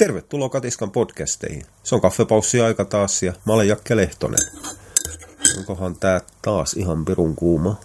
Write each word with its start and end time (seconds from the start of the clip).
Tervetuloa 0.00 0.48
Katiskan 0.48 0.90
podcasteihin. 0.90 1.62
Se 1.82 1.94
on 1.94 2.00
kaffepaussi 2.00 2.60
aika 2.60 2.84
taas 2.84 3.22
ja 3.22 3.32
mä 3.46 3.52
olen 3.52 3.68
Jakke 3.68 3.96
Lehtonen. 3.96 4.38
Onkohan 5.58 5.96
tää 5.96 6.20
taas 6.42 6.74
ihan 6.74 7.04
pirun 7.04 7.36
kuuma? 7.36 7.76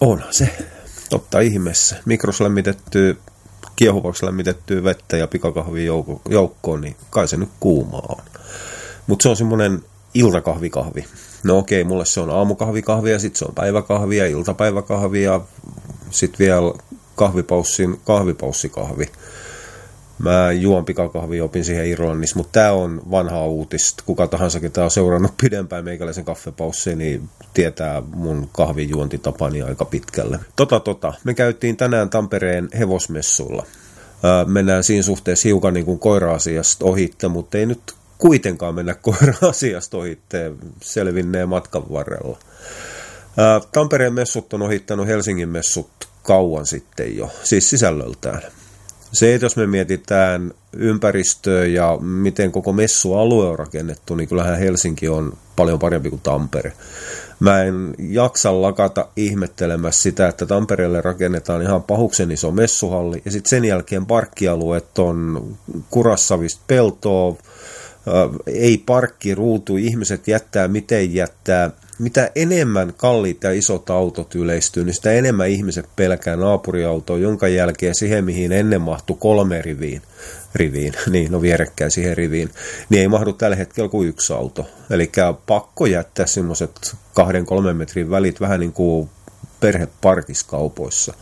Onhan 0.00 0.34
se. 0.34 0.56
Totta 1.10 1.40
ihmeessä. 1.40 1.96
Mikroslämmitettyä, 2.04 3.14
kiehuvaksi 3.76 4.26
lämmitettyä 4.26 4.84
vettä 4.84 5.16
ja 5.16 5.26
pikakahvi 5.26 5.84
joukkoon, 6.28 6.80
niin 6.80 6.96
kai 7.10 7.28
se 7.28 7.36
nyt 7.36 7.50
kuumaa 7.60 8.06
on. 8.08 8.24
Mutta 9.06 9.22
se 9.22 9.28
on 9.28 9.36
semmonen 9.36 9.84
iltakahvikahvi. 10.14 11.04
No 11.42 11.58
okei, 11.58 11.84
mulle 11.84 12.06
se 12.06 12.20
on 12.20 12.30
aamukahvikahvi 12.30 13.10
ja 13.10 13.18
sitten 13.18 13.38
se 13.38 13.44
on 13.44 13.54
päiväkahvi 13.54 14.16
ja 14.16 14.26
iltapäiväkahvi 14.26 15.22
ja 15.22 15.40
sitten 16.10 16.38
vielä 16.38 16.72
kahvipaussin 17.16 18.00
kahvipaussikahvi. 18.04 19.06
Mä 20.18 20.52
juon 20.52 20.84
pikakahvi 20.84 21.40
opin 21.40 21.64
siihen 21.64 21.86
Irlannissa, 21.86 22.36
mutta 22.36 22.52
tämä 22.52 22.72
on 22.72 23.02
vanha 23.10 23.46
uutista. 23.46 24.02
Kuka 24.06 24.26
tahansa, 24.26 24.60
ketä 24.60 24.84
on 24.84 24.90
seurannut 24.90 25.36
pidempään 25.42 25.84
meikäläisen 25.84 26.24
kaffepaussin, 26.24 26.98
niin 26.98 27.28
tietää 27.54 28.02
mun 28.14 28.48
kahvijuontitapani 28.52 29.62
aika 29.62 29.84
pitkälle. 29.84 30.38
Tota 30.56 30.80
tota, 30.80 31.14
me 31.24 31.34
käytiin 31.34 31.76
tänään 31.76 32.10
Tampereen 32.10 32.68
hevosmessuilla. 32.78 33.66
mennään 34.46 34.84
siinä 34.84 35.02
suhteessa 35.02 35.48
hiukan 35.48 35.74
niin 35.74 35.86
kuin 35.86 35.98
koira-asiasta 35.98 36.84
ohitte, 36.84 37.28
mutta 37.28 37.58
ei 37.58 37.66
nyt 37.66 37.94
kuitenkaan 38.18 38.74
mennä 38.74 38.94
koira-asiasta 39.02 39.96
ohitte, 39.96 40.52
selvinneen 40.82 41.48
matkan 41.48 41.82
varrella. 41.92 42.38
Tampereen 43.72 44.14
messut 44.14 44.52
on 44.52 44.62
ohittanut 44.62 45.06
Helsingin 45.06 45.48
messut 45.48 45.90
kauan 46.22 46.66
sitten 46.66 47.16
jo, 47.16 47.30
siis 47.42 47.70
sisällöltään. 47.70 48.42
Se, 49.12 49.34
että 49.34 49.44
jos 49.44 49.56
me 49.56 49.66
mietitään 49.66 50.52
ympäristöä 50.72 51.66
ja 51.66 51.98
miten 52.00 52.52
koko 52.52 52.72
messualue 52.72 53.48
on 53.48 53.58
rakennettu, 53.58 54.14
niin 54.14 54.28
kyllähän 54.28 54.58
Helsinki 54.58 55.08
on 55.08 55.32
paljon 55.56 55.78
parempi 55.78 56.10
kuin 56.10 56.22
Tampere. 56.22 56.72
Mä 57.40 57.62
en 57.62 57.94
jaksa 57.98 58.62
lakata 58.62 59.08
ihmettelemässä 59.16 60.02
sitä, 60.02 60.28
että 60.28 60.46
Tampereelle 60.46 61.00
rakennetaan 61.00 61.62
ihan 61.62 61.82
pahuksen 61.82 62.30
iso 62.30 62.50
messuhalli, 62.50 63.22
ja 63.24 63.30
sitten 63.30 63.50
sen 63.50 63.64
jälkeen 63.64 64.06
parkkialueet 64.06 64.98
on 64.98 65.56
kurassavista 65.90 66.60
peltoa, 66.66 67.36
ei 68.46 68.82
parkki 68.86 69.34
ruutu, 69.34 69.76
ihmiset 69.76 70.28
jättää 70.28 70.68
miten 70.68 71.14
jättää, 71.14 71.70
mitä 71.98 72.30
enemmän 72.34 72.92
kalliit 72.96 73.42
ja 73.42 73.52
isot 73.52 73.90
autot 73.90 74.34
yleistyy, 74.34 74.84
niin 74.84 74.94
sitä 74.94 75.12
enemmän 75.12 75.48
ihmiset 75.48 75.86
pelkää 75.96 76.36
naapuriautoa, 76.36 77.18
jonka 77.18 77.48
jälkeen 77.48 77.94
siihen, 77.94 78.24
mihin 78.24 78.52
ennen 78.52 78.80
mahtui 78.80 79.16
kolme 79.20 79.62
riviin, 79.62 80.02
riviin, 80.54 80.92
niin 81.10 81.32
no 81.32 81.42
vierekkäin 81.42 81.90
siihen 81.90 82.16
riviin, 82.16 82.50
niin 82.88 83.00
ei 83.00 83.08
mahdu 83.08 83.32
tällä 83.32 83.56
hetkellä 83.56 83.88
kuin 83.88 84.08
yksi 84.08 84.32
auto. 84.32 84.66
Eli 84.90 85.10
pakko 85.46 85.86
jättää 85.86 86.26
semmoiset 86.26 86.96
kahden 87.14 87.46
kolmen 87.46 87.76
metrin 87.76 88.10
välit 88.10 88.40
vähän 88.40 88.60
niin 88.60 88.72
kuin 88.72 89.10
perheparkiskaupoissa. 89.60 91.14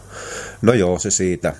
No 0.62 0.72
joo, 0.72 0.98
se 0.98 1.10
siitä. 1.10 1.54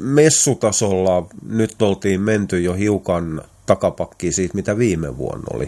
Messutasolla 0.00 1.26
nyt 1.46 1.82
oltiin 1.82 2.20
menty 2.20 2.60
jo 2.60 2.72
hiukan 2.72 3.42
takapakkiin 3.66 4.32
siitä, 4.32 4.54
mitä 4.54 4.78
viime 4.78 5.18
vuonna 5.18 5.46
oli. 5.54 5.66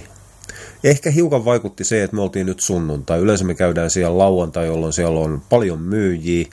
Ehkä 0.84 1.10
hiukan 1.10 1.44
vaikutti 1.44 1.84
se, 1.84 2.02
että 2.02 2.16
me 2.16 2.22
oltiin 2.22 2.46
nyt 2.46 2.60
sunnuntai. 2.60 3.20
Yleensä 3.20 3.44
me 3.44 3.54
käydään 3.54 3.90
siellä 3.90 4.18
lauantai, 4.18 4.66
jolloin 4.66 4.92
siellä 4.92 5.20
on 5.20 5.42
paljon 5.48 5.80
myyjiä, 5.80 6.46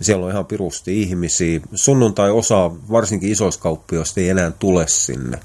siellä 0.00 0.26
on 0.26 0.32
ihan 0.32 0.46
pirusti 0.46 1.02
ihmisiä. 1.02 1.60
Sunnuntai 1.74 2.30
osa, 2.30 2.70
varsinkin 2.90 3.32
isoiskauppioista, 3.32 4.20
ei 4.20 4.28
enää 4.28 4.50
tule 4.58 4.88
sinne. 4.88 5.38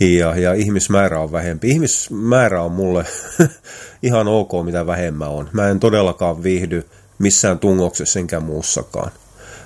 Ja, 0.00 0.38
ja 0.38 0.54
ihmismäärä 0.54 1.20
on 1.20 1.32
vähempi. 1.32 1.68
Ihmismäärä 1.68 2.62
on 2.62 2.72
mulle 2.72 3.04
ihan 4.02 4.28
ok, 4.28 4.50
mitä 4.64 4.86
vähemmän 4.86 5.28
on. 5.28 5.48
Mä 5.52 5.68
en 5.68 5.80
todellakaan 5.80 6.42
viihdy 6.42 6.84
missään 7.18 7.58
tungoksessa 7.58 8.18
enkä 8.18 8.40
muussakaan. 8.40 9.10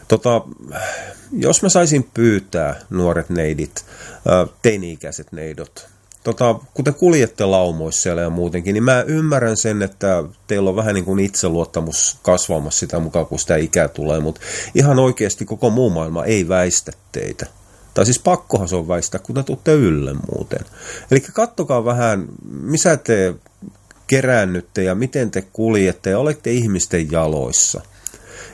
Tota, 0.08 0.42
jos 1.32 1.62
mä 1.62 1.68
saisin 1.68 2.10
pyytää 2.14 2.80
nuoret 2.90 3.30
neidit, 3.30 3.84
teini-ikäiset 4.62 5.32
neidot, 5.32 5.91
tota, 6.24 6.54
kun 6.74 6.84
te 6.84 6.92
kuljette 6.92 7.44
laumoissa 7.44 8.02
siellä 8.02 8.22
ja 8.22 8.30
muutenkin, 8.30 8.74
niin 8.74 8.84
mä 8.84 9.04
ymmärrän 9.06 9.56
sen, 9.56 9.82
että 9.82 10.24
teillä 10.46 10.70
on 10.70 10.76
vähän 10.76 10.94
niin 10.94 11.04
kuin 11.04 11.20
itseluottamus 11.20 12.18
kasvamassa 12.22 12.80
sitä 12.80 12.98
mukaan, 12.98 13.26
kun 13.26 13.38
sitä 13.38 13.56
ikää 13.56 13.88
tulee, 13.88 14.20
mutta 14.20 14.40
ihan 14.74 14.98
oikeasti 14.98 15.44
koko 15.44 15.70
muu 15.70 15.90
maailma 15.90 16.24
ei 16.24 16.48
väistä 16.48 16.92
teitä. 17.12 17.46
Tai 17.94 18.04
siis 18.04 18.18
pakkohan 18.18 18.68
se 18.68 18.76
on 18.76 18.88
väistää, 18.88 19.20
kun 19.20 19.34
te 19.34 19.42
tuutte 19.42 19.72
ylle 19.72 20.14
muuten. 20.32 20.60
Eli 21.10 21.20
kattokaa 21.20 21.84
vähän, 21.84 22.26
missä 22.60 22.96
te 22.96 23.34
keräännytte 24.06 24.82
ja 24.82 24.94
miten 24.94 25.30
te 25.30 25.42
kuljette 25.42 26.10
ja 26.10 26.18
olette 26.18 26.50
ihmisten 26.50 27.12
jaloissa. 27.12 27.80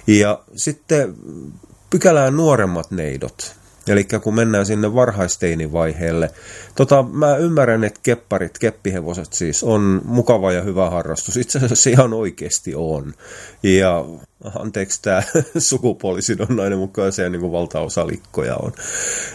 Ja 0.06 0.42
sitten 0.56 1.14
pykälään 1.90 2.36
nuoremmat 2.36 2.90
neidot. 2.90 3.57
Eli 3.88 4.06
kun 4.22 4.34
mennään 4.34 4.66
sinne 4.66 4.94
varhaisteinivaiheelle. 4.94 6.30
Tota, 6.74 7.02
mä 7.02 7.36
ymmärrän, 7.36 7.84
että 7.84 8.00
kepparit, 8.02 8.58
keppihevoset 8.58 9.32
siis 9.32 9.62
on 9.62 10.02
mukava 10.04 10.52
ja 10.52 10.62
hyvä 10.62 10.90
harrastus. 10.90 11.36
Itse 11.36 11.58
asiassa 11.58 11.90
ihan 11.90 12.12
oikeasti 12.12 12.74
on. 12.74 13.14
Ja 13.62 14.04
anteeksi 14.58 15.02
tämä 15.02 15.22
sukupuolisidonnainen 15.58 16.78
mukaan 16.78 17.12
se 17.12 17.30
niin 17.30 17.40
kuin 17.40 17.52
valtaosa 17.52 18.06
likkoja 18.06 18.56
on. 18.56 18.72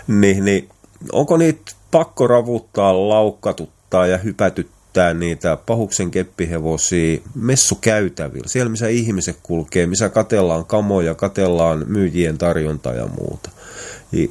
Niin, 0.07 0.45
niin 0.45 0.69
onko 1.11 1.37
niitä 1.37 1.71
pakko 1.91 2.27
ravuttaa, 2.27 3.09
laukkatuttaa 3.09 4.07
ja 4.07 4.17
hypätyttää 4.17 5.13
niitä 5.13 5.57
pahuksen 5.65 6.11
keppihevosia 6.11 7.19
messukäytävillä, 7.35 8.47
siellä 8.47 8.69
missä 8.69 8.87
ihmiset 8.87 9.37
kulkee, 9.43 9.87
missä 9.87 10.09
katellaan 10.09 10.65
kamoja, 10.65 11.15
katellaan 11.15 11.85
myyjien 11.87 12.37
tarjontaa 12.37 12.93
ja 12.93 13.07
muuta. 13.07 13.49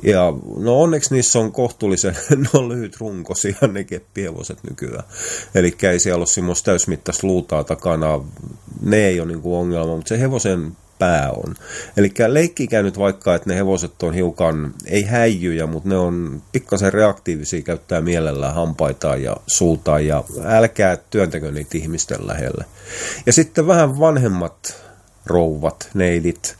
Ja 0.02 0.32
no 0.56 0.80
onneksi 0.80 1.14
niissä 1.14 1.38
on 1.38 1.52
kohtuullisen 1.52 2.16
no, 2.54 2.68
lyhyt 2.68 2.96
runkosia 3.00 3.56
ne 3.72 3.84
keppihevoset 3.84 4.58
nykyään. 4.70 5.04
Eli 5.54 5.76
ei 5.82 6.00
siellä 6.00 6.18
ole 6.18 6.26
semmoista 6.26 6.64
täysmittaista 6.64 7.26
luutaa 7.26 7.64
takana. 7.64 8.20
Ne 8.82 8.96
ei 8.96 9.20
ole 9.20 9.28
niinku 9.28 9.56
ongelma, 9.56 9.96
mutta 9.96 10.08
se 10.08 10.20
hevosen 10.20 10.76
pää 10.98 11.30
on. 11.30 11.54
Eli 11.96 12.12
leikkikää 12.26 12.82
nyt 12.82 12.98
vaikka, 12.98 13.34
että 13.34 13.50
ne 13.50 13.56
hevoset 13.56 14.02
on 14.02 14.14
hiukan, 14.14 14.74
ei 14.86 15.02
häijyjä, 15.02 15.66
mutta 15.66 15.88
ne 15.88 15.96
on 15.96 16.42
pikkasen 16.52 16.92
reaktiivisia, 16.92 17.62
käyttää 17.62 18.00
mielellään 18.00 18.54
hampaita 18.54 19.16
ja 19.16 19.36
suuta 19.46 20.00
ja 20.00 20.24
älkää 20.44 20.98
työntäkö 21.10 21.52
niitä 21.52 21.78
ihmisten 21.78 22.26
lähelle. 22.26 22.64
Ja 23.26 23.32
sitten 23.32 23.66
vähän 23.66 23.98
vanhemmat 23.98 24.82
rouvat, 25.26 25.88
neidit, 25.94 26.56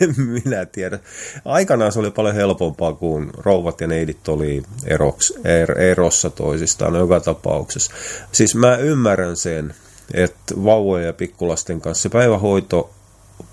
en 0.00 0.14
minä 0.16 0.66
tiedä. 0.66 0.98
Aikanaan 1.44 1.92
se 1.92 1.98
oli 1.98 2.10
paljon 2.10 2.34
helpompaa, 2.34 2.92
kun 2.92 3.30
rouvat 3.36 3.80
ja 3.80 3.86
neidit 3.86 4.28
oli 4.28 4.62
eroks, 4.86 5.32
er, 5.44 5.80
erossa 5.80 6.30
toisistaan 6.30 6.94
joka 6.94 7.20
tapauksessa. 7.20 7.92
Siis 8.32 8.54
mä 8.54 8.76
ymmärrän 8.76 9.36
sen, 9.36 9.74
että 10.14 10.54
vauvojen 10.64 11.06
ja 11.06 11.12
pikkulasten 11.12 11.80
kanssa 11.80 12.10
päivähoito 12.10 12.90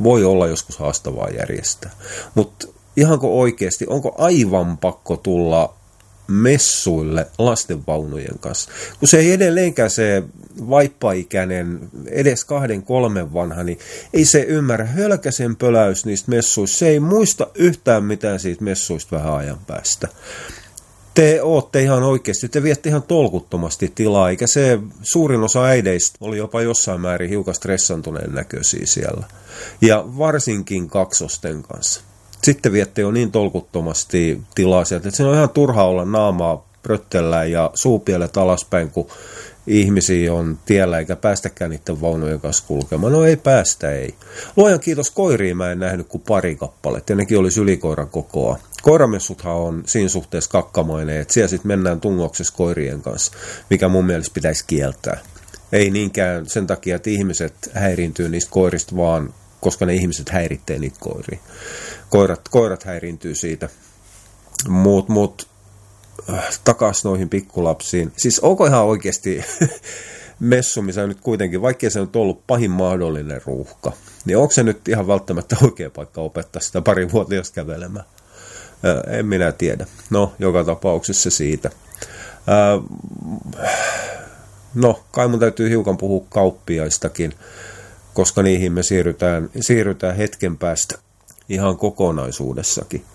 voi 0.04 0.24
olla 0.24 0.48
joskus 0.48 0.78
haastavaa 0.78 1.30
järjestää. 1.30 1.92
Mutta 2.36 2.68
ihanko 2.98 3.40
oikeasti, 3.40 3.86
onko 3.90 4.16
aivan 4.18 4.78
pakko 4.78 5.18
tulla 5.18 5.77
messuille 6.28 7.28
lastenvaunujen 7.38 8.40
kanssa. 8.40 8.72
Kun 9.00 9.08
se 9.08 9.20
ei 9.20 9.32
edelleenkään 9.32 9.90
se 9.90 10.24
vaippaikäinen, 10.70 11.90
edes 12.06 12.46
kahden 12.46 12.84
kolmen 12.84 13.34
vanha, 13.34 13.64
niin 13.64 13.80
ei 14.14 14.26
se 14.26 14.40
ymmärrä 14.40 14.86
hölkäsen 14.86 15.56
pöläys 15.56 16.06
niistä 16.06 16.32
messuista. 16.32 16.78
Se 16.78 16.88
ei 16.88 17.00
muista 17.00 17.48
yhtään 17.56 18.04
mitään 18.04 18.40
siitä 18.40 18.64
messuista 18.64 19.16
vähän 19.16 19.34
ajan 19.34 19.60
päästä. 19.68 20.08
Te 21.14 21.42
ootte 21.42 21.82
ihan 21.82 22.04
oikeasti, 22.04 22.50
te 22.50 22.64
viette 22.64 22.90
ihan 22.90 23.04
tolkuttomasti 23.04 23.92
tilaa, 23.96 24.30
eikä 24.30 24.48
se 24.48 24.80
suurin 25.02 25.44
osa 25.44 25.64
äideistä 25.64 26.18
oli 26.22 26.38
jopa 26.38 26.62
jossain 26.62 27.02
määrin 27.02 27.30
hiukan 27.30 27.56
stressantuneen 27.56 28.34
näköisiä 28.34 28.86
siellä. 28.86 29.28
Ja 29.82 30.06
varsinkin 30.18 30.90
kaksosten 30.90 31.64
kanssa 31.64 32.02
sitten 32.44 32.72
viette 32.72 33.02
jo 33.02 33.12
niin 33.12 33.32
tolkuttomasti 33.32 34.42
tilaa 34.56 34.86
sieltä, 34.86 35.08
että 35.08 35.18
se 35.18 35.24
on 35.24 35.36
ihan 35.36 35.50
turha 35.50 35.84
olla 35.84 36.06
naamaa 36.06 36.68
pröttellään 36.84 37.52
ja 37.52 37.72
suupielet 37.74 38.38
alaspäin, 38.38 38.92
kun 38.92 39.08
ihmisiä 39.68 40.34
on 40.34 40.60
tiellä 40.66 41.00
eikä 41.00 41.16
päästäkään 41.16 41.72
niiden 41.72 42.02
vaunujen 42.02 42.40
kanssa 42.40 42.64
kulkemaan. 42.68 43.14
No 43.14 43.24
ei 43.24 43.38
päästä, 43.38 43.92
ei. 43.92 44.16
Luojan 44.56 44.80
kiitos 44.80 45.12
koiriin 45.12 45.58
mä 45.58 45.72
en 45.72 45.80
nähnyt 45.80 46.08
kuin 46.08 46.24
pari 46.28 46.56
kappaletta, 46.56 47.12
ja 47.12 47.16
nekin 47.16 47.38
oli 47.38 47.50
ylikoiran 47.60 48.10
kokoa. 48.10 48.60
Koiramessuthan 48.82 49.56
on 49.56 49.84
siinä 49.86 50.10
suhteessa 50.10 50.50
kakkamainen, 50.50 51.22
että 51.22 51.34
siellä 51.34 51.48
sitten 51.48 51.68
mennään 51.68 52.02
tungoksessa 52.02 52.54
koirien 52.58 53.02
kanssa, 53.02 53.32
mikä 53.70 53.88
mun 53.88 54.06
mielestä 54.06 54.34
pitäisi 54.34 54.64
kieltää. 54.68 55.20
Ei 55.72 55.90
niinkään 55.90 56.46
sen 56.50 56.68
takia, 56.68 56.96
että 56.96 57.10
ihmiset 57.10 57.54
häiriintyy 57.74 58.30
niistä 58.30 58.52
koirista, 58.52 58.98
vaan 58.98 59.34
koska 59.62 59.86
ne 59.86 59.94
ihmiset 59.94 60.30
häiritsee 60.30 60.80
niitä 60.80 60.98
koiria. 61.00 61.40
Koirat, 62.10 62.50
koirat 62.50 62.84
häiriintyy 62.84 63.36
siitä. 63.36 63.70
Mut, 64.68 65.10
mut 65.10 65.48
äh, 66.34 66.60
takas 66.64 67.04
noihin 67.04 67.30
pikkulapsiin. 67.30 68.12
Siis 68.18 68.40
onko 68.40 68.66
ihan 68.66 68.86
oikeasti 68.86 69.44
messu, 70.40 70.82
missä 70.82 71.08
nyt 71.08 71.22
kuitenkin, 71.22 71.62
vaikkei 71.62 71.92
se 71.92 72.00
nyt 72.00 72.16
ollut 72.16 72.48
pahin 72.48 72.72
mahdollinen 72.72 73.42
ruuhka, 73.46 73.92
niin 74.26 74.38
onko 74.38 74.52
se 74.52 74.64
nyt 74.64 74.88
ihan 74.88 75.08
välttämättä 75.08 75.56
oikea 75.64 75.90
paikka 75.90 76.22
opettaa 76.22 76.62
sitä 76.62 76.82
pari 76.82 77.12
vuotiaasta 77.12 77.56
kävelemään? 77.56 78.06
En 79.08 79.26
minä 79.26 79.52
tiedä. 79.52 79.86
No, 80.10 80.34
joka 80.40 80.64
tapauksessa 80.64 81.30
siitä. 81.30 81.70
No, 84.76 85.04
kai 85.12 85.28
mun 85.28 85.40
täytyy 85.40 85.70
hiukan 85.70 85.98
puhua 85.98 86.26
kauppiaistakin, 86.30 87.34
koska 88.14 88.44
niihin 88.44 88.72
me 88.72 88.84
siirrytään, 88.84 89.50
siirrytään 89.60 90.16
hetken 90.16 90.58
päästä 90.58 90.98
ihan 91.50 91.78
kokonaisuudessakin. 91.78 93.06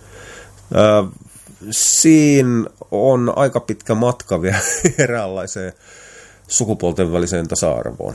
Siinä 1.70 2.64
on 2.90 3.32
aika 3.37 3.61
pitkä 3.61 3.94
matka 3.94 4.43
vielä 4.43 4.58
eräänlaiseen 4.99 5.73
sukupuolten 6.49 7.12
väliseen 7.12 7.49
tasa-arvoon. 7.49 8.14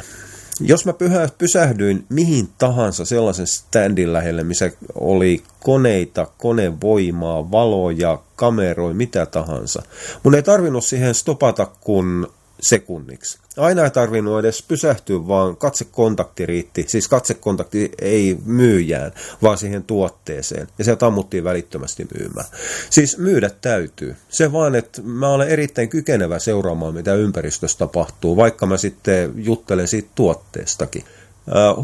Jos 0.60 0.86
mä 0.86 0.94
pyhä, 0.94 1.30
pysähdyin 1.38 2.06
mihin 2.10 2.50
tahansa 2.58 3.06
sellaisen 3.06 3.48
standin 3.48 4.14
lähelle, 4.14 4.44
missä 4.44 4.72
oli 4.96 5.44
koneita, 5.60 6.28
konevoimaa, 6.38 7.52
valoja, 7.52 8.20
kameroja, 8.36 8.94
mitä 8.94 9.26
tahansa, 9.26 9.84
mun 10.24 10.36
ei 10.36 10.44
tarvinnut 10.44 10.86
siihen 10.86 11.16
stopata, 11.16 11.66
kun 11.82 12.28
sekunniksi. 12.62 13.40
Aina 13.58 13.84
ei 13.84 13.92
tarvinnut 13.92 14.40
edes 14.40 14.64
pysähtyä, 14.68 15.28
vaan 15.28 15.58
katsekontakti 15.58 16.46
riitti. 16.46 16.86
Siis 16.88 17.08
katsekontakti 17.08 17.92
ei 18.02 18.38
myyjään, 18.46 19.12
vaan 19.42 19.58
siihen 19.58 19.84
tuotteeseen. 19.84 20.68
Ja 20.78 20.84
se 20.84 20.96
tammuttiin 20.96 21.44
välittömästi 21.44 22.08
myymään. 22.20 22.48
Siis 22.90 23.18
myydä 23.18 23.50
täytyy. 23.62 24.16
Se 24.30 24.52
vaan, 24.52 24.76
että 24.76 25.02
mä 25.02 25.30
olen 25.30 25.50
erittäin 25.50 25.90
kykenevä 25.90 26.40
seuraamaan, 26.40 26.94
mitä 26.94 27.14
ympäristössä 27.14 27.78
tapahtuu, 27.78 28.36
vaikka 28.36 28.66
mä 28.66 28.78
sitten 28.78 29.34
juttelen 29.36 29.88
siitä 29.88 30.10
tuotteestakin 30.16 31.04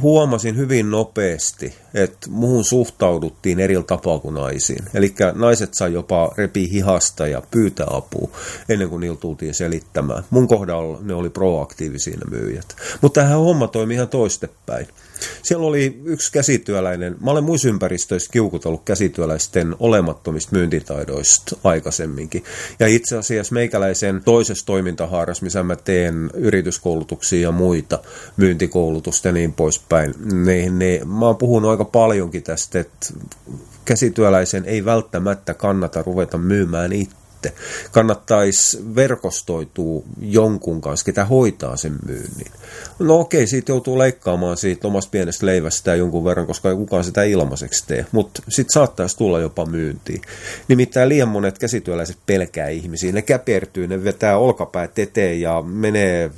huomasin 0.02 0.58
hyvin 0.58 0.92
nopeasti, 0.92 1.74
että 1.94 2.30
muuhun 2.30 2.64
suhtauduttiin 2.64 3.60
eri 3.60 3.84
tapaa 3.88 4.20
kuin 4.20 4.36
naisiin. 4.36 4.86
Eli 4.94 5.16
naiset 5.36 5.74
sai 5.74 5.94
jopa 5.94 6.32
repi 6.38 6.72
hihasta 6.72 7.28
ja 7.28 7.42
pyytää 7.52 7.88
apua 7.90 8.30
ennen 8.70 8.90
kuin 8.90 9.00
niillä 9.00 9.18
tultiin 9.18 9.54
selittämään. 9.54 10.24
Mun 10.30 10.48
kohdalla 10.48 11.00
ne 11.02 11.14
oli 11.14 11.30
proaktiivisia 11.30 12.18
ne 12.18 12.38
myyjät. 12.38 12.76
Mutta 13.02 13.22
tähän 13.22 13.40
homma 13.40 13.68
toimi 13.68 13.94
ihan 13.94 14.08
toistepäin. 14.08 14.88
Siellä 15.44 15.68
oli 15.68 16.02
yksi 16.06 16.32
käsityöläinen, 16.32 17.16
mä 17.22 17.32
olen 17.32 17.44
muissa 17.44 17.68
ympäristöissä 17.68 18.32
kiukutellut 18.32 18.82
käsityöläisten 18.86 19.76
olemattomista 19.80 20.56
myyntitaidoista 20.56 21.58
aikaisemminkin. 21.64 22.44
Ja 22.80 22.88
itse 22.88 23.18
asiassa 23.18 23.54
meikäläisen 23.54 24.22
toisessa 24.26 24.66
toimintahaaras, 24.66 25.42
missä 25.42 25.64
mä 25.64 25.76
teen 25.76 26.30
yrityskoulutuksia 26.34 27.42
ja 27.42 27.52
muita, 27.52 28.00
myyntikoulutusta 28.38 29.28
ja 29.28 29.32
niin 29.32 29.54
poispäin, 29.54 30.14
niin, 30.46 30.80
niin 30.80 31.10
mä 31.10 31.26
oon 31.26 31.38
puhunut 31.38 31.72
aika 31.72 31.86
paljonkin 31.86 32.44
tästä, 32.44 32.80
että 32.80 33.14
käsityöläisen 33.86 34.66
ei 34.66 34.86
välttämättä 34.86 35.54
kannata 35.54 36.04
ruveta 36.04 36.38
myymään 36.38 36.94
itse 36.94 37.23
sitten. 37.44 37.64
Kannattaisi 37.92 38.96
verkostoitua 38.96 40.04
jonkun 40.22 40.82
kanssa, 40.82 41.06
ketä 41.06 41.26
hoitaa 41.26 41.78
sen 41.78 41.96
myynnin. 42.06 42.52
No 43.00 43.20
okei, 43.20 43.48
siitä 43.48 43.72
joutuu 43.72 43.98
leikkaamaan 43.98 44.58
siitä 44.58 44.88
omasta 44.88 45.10
pienestä 45.12 45.46
leivästä 45.46 45.96
jonkun 45.96 46.26
verran, 46.26 46.48
koska 46.48 46.70
ei 46.70 46.76
kukaan 46.76 47.04
sitä 47.04 47.24
ilmaiseksi 47.24 47.84
tee. 47.88 48.06
Mutta 48.12 48.42
sitten 48.50 48.74
saattaisi 48.74 49.18
tulla 49.18 49.40
jopa 49.40 49.66
myyntiin. 49.66 50.22
Nimittäin 50.68 51.10
liian 51.10 51.30
monet 51.30 51.58
käsityöläiset 51.58 52.18
pelkää 52.26 52.70
ihmisiä. 52.70 53.12
Ne 53.12 53.22
käpertyy, 53.22 53.88
ne 53.88 54.04
vetää 54.04 54.38
olkapäät 54.38 55.00
eteen 55.00 55.42
ja 55.42 55.62
menee 55.62 56.32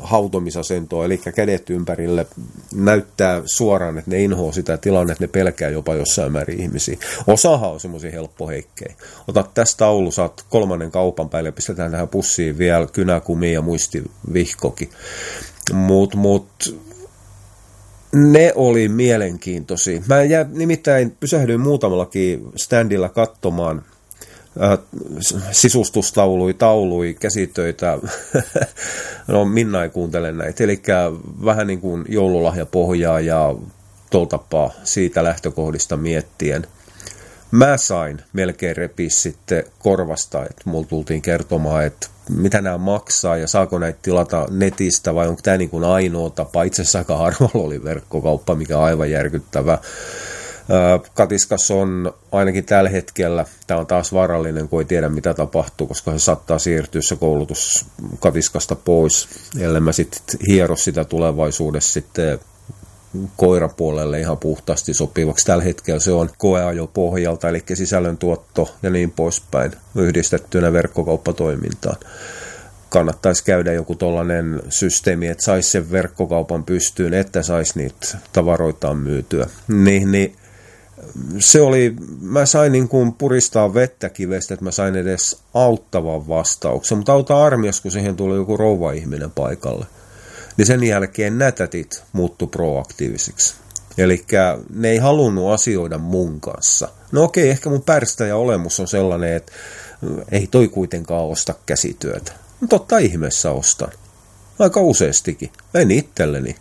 hautomisasentoon, 0.00 1.06
eli 1.06 1.20
kädet 1.34 1.70
ympärille 1.70 2.26
näyttää 2.74 3.42
suoraan, 3.46 3.98
että 3.98 4.10
ne 4.10 4.22
inhoa 4.22 4.52
sitä 4.52 4.76
tilannetta, 4.76 5.24
ne 5.24 5.28
pelkää 5.28 5.70
jopa 5.70 5.94
jossain 5.94 6.32
määrin 6.32 6.60
ihmisiä. 6.60 6.96
Osahan 7.26 7.70
on 7.70 7.80
semmoisia 7.80 8.10
helppoheikkejä. 8.10 8.94
Ota 9.28 9.44
tästä 9.54 9.78
taulu, 9.78 10.10
saat 10.10 10.44
kolmannen 10.52 10.90
kaupan 10.90 11.28
päälle 11.28 11.48
ja 11.48 11.52
pistetään 11.52 11.90
tähän 11.90 12.08
pussiin 12.08 12.58
vielä 12.58 12.86
kynäkumi 12.86 13.52
ja 13.52 13.62
muistivihkokin. 13.62 14.90
Mut, 15.72 16.14
mut, 16.14 16.76
ne 18.12 18.52
oli 18.54 18.88
mielenkiintoisia. 18.88 20.02
Mä 20.08 20.22
jää, 20.22 20.46
nimittäin 20.52 21.16
pysähdyin 21.20 21.60
muutamallakin 21.60 22.42
standilla 22.56 23.08
katsomaan 23.08 23.84
Äh, 24.60 24.78
sisustustaului, 25.50 26.54
taului, 26.54 27.16
käsitöitä. 27.20 27.98
no 29.28 29.44
Minna 29.44 29.82
ei 29.82 29.88
kuuntele 29.88 30.32
näitä. 30.32 30.64
Eli 30.64 30.82
vähän 31.44 31.66
niin 31.66 31.80
kuin 31.80 32.04
joululahjapohjaa 32.08 33.20
ja 33.20 33.54
toltapaa 34.10 34.70
siitä 34.84 35.24
lähtökohdista 35.24 35.96
miettien. 35.96 36.66
Mä 37.52 37.76
sain 37.76 38.22
melkein 38.32 38.76
repiä 38.76 39.10
sitten 39.10 39.64
korvasta, 39.78 40.42
että 40.42 40.62
mulla 40.64 40.86
tultiin 40.86 41.22
kertomaan, 41.22 41.84
että 41.84 42.06
mitä 42.28 42.60
nämä 42.60 42.78
maksaa 42.78 43.36
ja 43.36 43.48
saako 43.48 43.78
näitä 43.78 43.98
tilata 44.02 44.46
netistä 44.50 45.14
vai 45.14 45.28
onko 45.28 45.40
tämä 45.42 45.56
niin 45.56 45.70
kuin 45.70 45.84
ainoa 45.84 46.30
tapa. 46.30 46.62
Itse 46.62 46.82
asiassa 46.82 46.98
aika 46.98 47.16
harvalla 47.16 47.64
oli 47.64 47.84
verkkokauppa, 47.84 48.54
mikä 48.54 48.78
on 48.78 48.84
aivan 48.84 49.10
järkyttävä. 49.10 49.78
Katiskas 51.14 51.70
on 51.70 52.14
ainakin 52.32 52.64
tällä 52.64 52.90
hetkellä, 52.90 53.44
tämä 53.66 53.80
on 53.80 53.86
taas 53.86 54.12
varallinen, 54.12 54.68
kun 54.68 54.80
ei 54.80 54.84
tiedä 54.84 55.08
mitä 55.08 55.34
tapahtuu, 55.34 55.86
koska 55.86 56.12
se 56.12 56.18
saattaa 56.18 56.58
siirtyä 56.58 57.02
se 57.02 57.16
koulutus 57.16 57.86
Katiskasta 58.20 58.76
pois, 58.76 59.28
ellei 59.60 59.80
mä 59.80 59.92
sitten 59.92 60.22
hiero 60.48 60.76
sitä 60.76 61.04
tulevaisuudessa 61.04 61.92
sitten 61.92 62.38
koirapuolelle 63.36 64.20
ihan 64.20 64.38
puhtaasti 64.38 64.94
sopivaksi. 64.94 65.46
Tällä 65.46 65.64
hetkellä 65.64 66.00
se 66.00 66.12
on 66.12 66.30
koeajo 66.38 66.86
pohjalta, 66.86 67.48
eli 67.48 67.62
sisällöntuotto 67.74 68.74
ja 68.82 68.90
niin 68.90 69.10
poispäin 69.10 69.72
yhdistettynä 69.94 70.72
verkkokauppatoimintaan 70.72 71.96
kannattaisi 72.92 73.44
käydä 73.44 73.72
joku 73.72 73.94
tollainen 73.94 74.62
systeemi, 74.68 75.28
että 75.28 75.44
saisi 75.44 75.70
sen 75.70 75.92
verkkokaupan 75.92 76.64
pystyyn, 76.64 77.14
että 77.14 77.42
saisi 77.42 77.78
niitä 77.78 78.18
tavaroitaan 78.32 78.96
myytyä. 78.96 79.46
Niin, 79.68 80.12
niin 80.12 80.36
se 81.38 81.60
oli, 81.60 81.96
mä 82.20 82.46
sain 82.46 82.72
niin 82.72 82.88
kuin 82.88 83.12
puristaa 83.12 83.74
vettä 83.74 84.08
kivestä, 84.08 84.54
että 84.54 84.64
mä 84.64 84.70
sain 84.70 84.96
edes 84.96 85.42
auttavan 85.54 86.28
vastauksen, 86.28 86.98
mutta 86.98 87.12
auta 87.12 87.44
armias, 87.44 87.80
kun 87.80 87.90
siihen 87.90 88.16
tuli 88.16 88.36
joku 88.36 88.56
rouva-ihminen 88.56 89.30
paikalle. 89.30 89.86
Niin 90.56 90.66
sen 90.66 90.84
jälkeen 90.84 91.38
nätätit 91.38 92.02
muuttu 92.12 92.46
proaktiivisiksi. 92.46 93.54
Eli 93.98 94.24
ne 94.74 94.90
ei 94.90 94.98
halunnut 94.98 95.52
asioida 95.52 95.98
mun 95.98 96.40
kanssa. 96.40 96.88
No 97.12 97.24
okei, 97.24 97.50
ehkä 97.50 97.70
mun 97.70 97.82
pärstä 97.82 98.26
ja 98.26 98.36
olemus 98.36 98.80
on 98.80 98.88
sellainen, 98.88 99.36
että 99.36 99.52
ei 100.32 100.46
toi 100.46 100.68
kuitenkaan 100.68 101.24
osta 101.24 101.54
käsityötä. 101.66 102.32
No 102.60 102.68
totta 102.68 102.98
ihmeessä 102.98 103.50
ostan. 103.50 103.92
Aika 104.58 104.80
useastikin. 104.80 105.50
En 105.74 105.90
itselleni. 105.90 106.56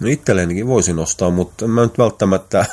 No 0.00 0.08
itsellenikin 0.08 0.66
voisin 0.66 0.98
ostaa, 0.98 1.30
mutta 1.30 1.68
mä 1.68 1.82
nyt 1.82 1.98
välttämättä 1.98 2.66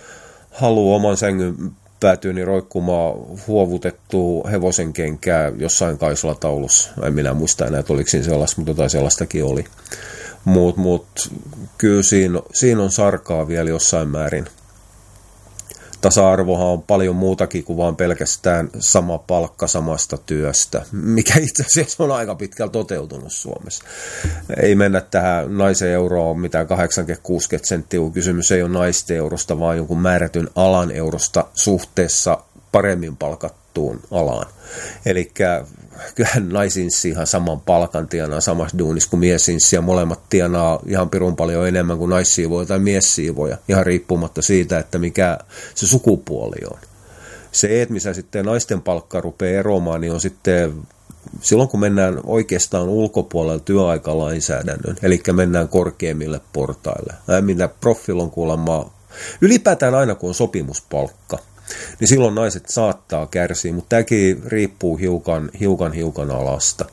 halua 0.60 0.96
oman 0.96 1.16
sängyn 1.16 1.72
päätyyni 2.00 2.44
roikkumaan 2.44 3.14
huovutettu 3.46 4.44
hevosen 4.50 4.92
kenkää 4.92 5.52
jossain 5.56 5.98
Kaisula-taulussa. 5.98 6.90
En 7.02 7.14
minä 7.14 7.34
muista 7.34 7.66
enää, 7.66 7.80
että 7.80 7.92
oliko 7.92 8.10
siinä 8.10 8.24
sellaista, 8.24 8.60
mutta 8.60 8.70
jotain 8.70 8.90
sellaistakin 8.90 9.44
oli. 9.44 9.64
Mutta 10.44 10.80
mut, 10.80 11.06
kyllä 11.78 12.02
siinä, 12.02 12.40
siinä 12.52 12.82
on 12.82 12.90
sarkaa 12.90 13.48
vielä 13.48 13.70
jossain 13.70 14.08
määrin 14.08 14.46
tasa-arvohan 16.00 16.66
on 16.66 16.82
paljon 16.82 17.16
muutakin 17.16 17.64
kuin 17.64 17.76
vain 17.76 17.96
pelkästään 17.96 18.70
sama 18.78 19.18
palkka 19.18 19.66
samasta 19.66 20.18
työstä, 20.18 20.82
mikä 20.92 21.34
itse 21.38 21.64
asiassa 21.66 22.04
on 22.04 22.12
aika 22.12 22.34
pitkällä 22.34 22.70
toteutunut 22.70 23.32
Suomessa. 23.32 23.84
Ei 24.62 24.74
mennä 24.74 25.00
tähän 25.00 25.58
naisen 25.58 25.90
euroon 25.90 26.40
mitään 26.40 26.66
80-60 26.66 26.70
senttiä, 27.62 28.00
kun 28.00 28.12
kysymys 28.12 28.52
ei 28.52 28.62
ole 28.62 28.70
naisten 28.70 29.16
eurosta, 29.16 29.60
vaan 29.60 29.76
jonkun 29.76 30.00
määrätyn 30.00 30.50
alan 30.56 30.90
eurosta 30.90 31.44
suhteessa 31.54 32.38
paremmin 32.72 33.16
palkattuun 33.78 34.00
alaan. 34.10 34.46
Eli 35.06 35.32
kyllähän 36.14 36.48
naisinssi 36.48 37.08
ihan 37.08 37.26
saman 37.26 37.60
palkan 37.60 38.08
tienaa 38.08 38.40
samassa 38.40 38.78
duunissa 38.78 39.10
kuin 39.10 39.20
miesinssi 39.20 39.76
ja 39.76 39.82
molemmat 39.82 40.20
tienaa 40.30 40.80
ihan 40.86 41.10
pirun 41.10 41.36
paljon 41.36 41.68
enemmän 41.68 41.98
kuin 41.98 42.10
naissiivoja 42.10 42.66
tai 42.66 42.78
miessiivoja, 42.78 43.58
ihan 43.68 43.86
riippumatta 43.86 44.42
siitä, 44.42 44.78
että 44.78 44.98
mikä 44.98 45.38
se 45.74 45.86
sukupuoli 45.86 46.66
on. 46.70 46.78
Se, 47.52 47.82
että 47.82 47.92
missä 47.92 48.14
sitten 48.14 48.44
naisten 48.44 48.82
palkka 48.82 49.20
rupeaa 49.20 49.60
eroamaan, 49.60 50.00
niin 50.00 50.12
on 50.12 50.20
sitten 50.20 50.74
silloin 51.40 51.68
kun 51.68 51.80
mennään 51.80 52.20
oikeastaan 52.24 52.88
ulkopuolella 52.88 53.58
työaikalainsäädännön, 53.58 54.96
eli 55.02 55.22
mennään 55.32 55.68
korkeimmille 55.68 56.40
portaille. 56.52 57.14
Minä 57.40 57.68
profil 57.68 58.20
on 58.20 58.30
kuulemma, 58.30 58.90
ylipäätään 59.40 59.94
aina 59.94 60.14
kun 60.14 60.28
on 60.28 60.34
sopimuspalkka, 60.34 61.38
niin 62.00 62.08
silloin 62.08 62.34
naiset 62.34 62.68
saattaa 62.68 63.26
kärsiä, 63.26 63.72
mutta 63.72 63.88
tämäkin 63.88 64.42
riippuu 64.46 64.96
hiukan, 64.96 65.50
hiukan, 65.60 65.92
hiukan 65.92 66.30
alasta. 66.30 66.84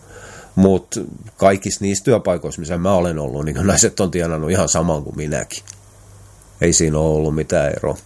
Mutta 0.56 1.00
kaikissa 1.38 1.82
niissä 1.82 2.04
työpaikoissa, 2.04 2.60
missä 2.60 2.78
mä 2.78 2.94
olen 2.94 3.20
ollut, 3.20 3.46
niin 3.46 3.58
naiset 3.64 4.00
on 4.00 4.12
tienannut 4.12 4.52
ihan 4.52 4.70
saman 4.70 5.04
kuin 5.04 5.18
minäkin. 5.18 5.64
Ei 6.62 6.74
siinä 6.74 7.00
ole 7.00 7.16
ollut 7.16 7.36
mitään 7.36 7.74
eroa. 7.78 7.98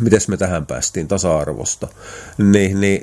Miten 0.00 0.20
me 0.28 0.36
tähän 0.36 0.66
päästiin 0.66 1.08
tasa-arvosta? 1.08 1.88
Niin, 2.38 2.80
niin 2.80 3.02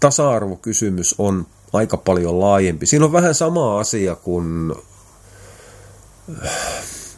tasa-arvokysymys 0.00 1.14
on 1.18 1.46
aika 1.72 1.96
paljon 1.96 2.40
laajempi. 2.40 2.86
Siinä 2.86 3.04
on 3.04 3.12
vähän 3.12 3.34
sama 3.34 3.80
asia 3.80 4.14
kuin 4.14 4.74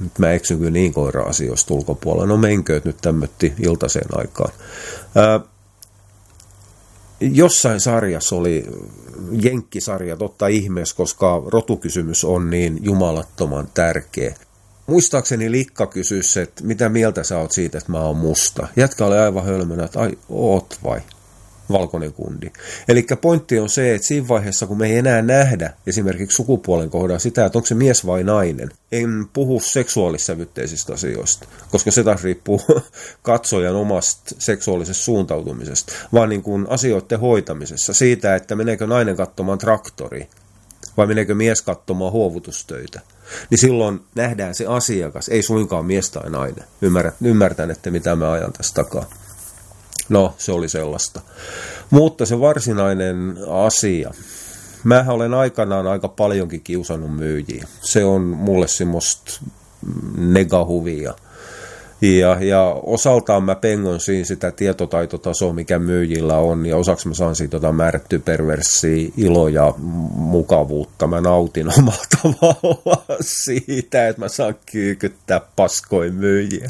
nyt 0.01 0.19
mä 0.19 0.33
eksyn 0.33 0.59
kyllä 0.59 0.71
niin 0.71 0.95
koira-asioista 0.95 1.75
ulkopuolella. 1.75 2.27
No 2.27 2.37
menkööt 2.37 2.85
nyt 2.85 2.97
tämmötti 3.01 3.53
iltaseen 3.59 4.19
aikaan. 4.19 4.53
Ää, 5.15 5.41
jossain 7.21 7.81
sarjassa 7.81 8.37
oli 8.37 8.67
jenkkisarja, 9.43 10.17
totta 10.17 10.47
ihmeessä, 10.47 10.97
koska 10.97 11.43
rotukysymys 11.47 12.25
on 12.25 12.51
niin 12.51 12.79
jumalattoman 12.83 13.69
tärkeä. 13.75 14.35
Muistaakseni 14.87 15.51
Likka 15.51 15.87
kysyisi, 15.87 16.41
että 16.41 16.65
mitä 16.65 16.89
mieltä 16.89 17.23
sä 17.23 17.39
oot 17.39 17.53
siitä, 17.53 17.79
että 17.79 17.93
mä 17.93 18.01
oon 18.01 18.17
musta. 18.17 18.69
Jätkä 18.77 19.07
oli 19.07 19.17
aivan 19.17 19.45
hölmönä, 19.45 19.85
että 19.85 20.01
ai, 20.01 20.19
oot 20.29 20.79
vai? 20.85 21.01
Valkoinen 21.73 22.13
kundi. 22.13 22.51
Eli 22.89 23.07
pointti 23.21 23.59
on 23.59 23.69
se, 23.69 23.95
että 23.95 24.07
siinä 24.07 24.29
vaiheessa, 24.29 24.67
kun 24.67 24.79
me 24.79 24.87
ei 24.87 24.99
enää 24.99 25.23
nähdä 25.23 25.73
esimerkiksi 25.87 26.37
sukupuolen 26.37 26.91
kohdalla 26.91 27.19
sitä, 27.19 27.47
että 27.47 27.59
onko 27.59 27.67
se 27.67 27.75
mies 27.75 28.07
vai 28.07 28.23
nainen, 28.23 28.71
en 28.93 29.29
puhu 29.33 29.61
seksuaalissävytteisistä 29.61 30.93
asioista, 30.93 31.49
koska 31.71 31.91
se 31.91 32.05
taas 32.05 32.23
riippuu 32.23 32.61
katsojan 33.23 33.77
omasta 33.77 34.35
seksuaalisesta 34.39 35.03
suuntautumisesta, 35.05 35.93
vaan 36.13 36.29
niin 36.29 36.43
kuin 36.43 36.67
asioiden 36.71 37.21
hoitamisessa, 37.21 37.95
siitä, 37.95 38.35
että 38.35 38.57
meneekö 38.57 38.87
nainen 38.87 39.17
katsomaan 39.17 39.59
traktori 39.59 40.29
vai 40.97 41.07
meneekö 41.07 41.35
mies 41.35 41.63
katsomaan 41.63 42.13
huovutustöitä. 42.13 43.01
Niin 43.51 43.59
silloin 43.59 44.01
nähdään 44.15 44.55
se 44.55 44.67
asiakas, 44.67 45.29
ei 45.29 45.43
suinkaan 45.43 45.85
mies 45.85 46.11
tai 46.11 46.31
nainen. 46.31 46.65
Ymmärrät, 46.83 47.15
ymmärtän, 47.23 47.71
että 47.71 47.91
mitä 47.91 48.17
mä 48.17 48.33
ajan 48.33 48.53
tästä 48.53 48.85
takaa. 48.85 49.24
No, 50.09 50.35
se 50.39 50.53
oli 50.53 50.69
sellaista. 50.69 51.21
Mutta 51.91 52.27
se 52.27 52.41
varsinainen 52.41 53.37
asia. 53.51 54.11
Mä 54.85 55.05
olen 55.09 55.35
aikanaan 55.35 55.87
aika 55.87 56.09
paljonkin 56.09 56.61
kiusannut 56.61 57.17
myyjiä. 57.17 57.67
Se 57.81 58.05
on 58.05 58.23
mulle 58.23 58.69
semmoista 58.69 59.41
negahuvia. 60.17 61.15
Ja, 62.05 62.37
ja 62.41 62.63
osaltaan 62.83 63.45
mä 63.45 63.55
pengon 63.55 64.01
siinä 64.01 64.25
sitä 64.25 64.51
tietotaitotasoa, 64.51 65.53
mikä 65.53 65.79
myyjillä 65.79 66.39
on, 66.39 66.67
ja 66.67 66.77
osaksi 66.77 67.09
mä 67.09 67.15
saan 67.15 67.37
siitä 67.37 67.57
jotain 67.57 67.75
määrättyä 67.75 68.19
perverssiä 68.19 69.11
iloa 69.17 69.51
ja 69.51 69.75
mukavuutta. 70.15 71.07
Mä 71.07 71.21
nautin 71.21 71.69
omalla 71.79 72.05
tavallaan 72.23 73.19
siitä, 73.21 74.09
että 74.09 74.23
mä 74.23 74.29
saan 74.29 74.55
kyykyttää 74.73 75.41
paskoin 75.57 76.15
myyjiä. 76.15 76.69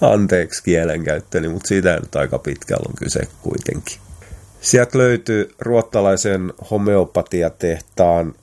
Anteeksi 0.00 0.62
kielenkäyttöni, 0.62 1.48
mutta 1.48 1.68
siitä 1.68 1.96
nyt 1.96 2.16
aika 2.16 2.38
pitkällä 2.38 2.84
on 2.88 2.94
kyse 2.94 3.20
kuitenkin. 3.42 3.98
Sieltä 4.60 4.98
löytyy 4.98 5.50
ruottalaisen 5.58 6.52
homeopatiatehtaan 6.70 8.34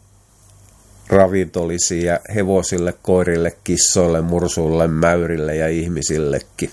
ravintolisia 1.12 2.20
hevosille, 2.36 2.94
koirille, 3.02 3.58
kissoille, 3.64 4.22
mursuille, 4.22 4.88
mäyrille 4.88 5.56
ja 5.56 5.68
ihmisillekin. 5.68 6.72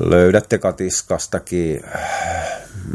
Löydätte 0.00 0.58
katiskastakin 0.58 1.82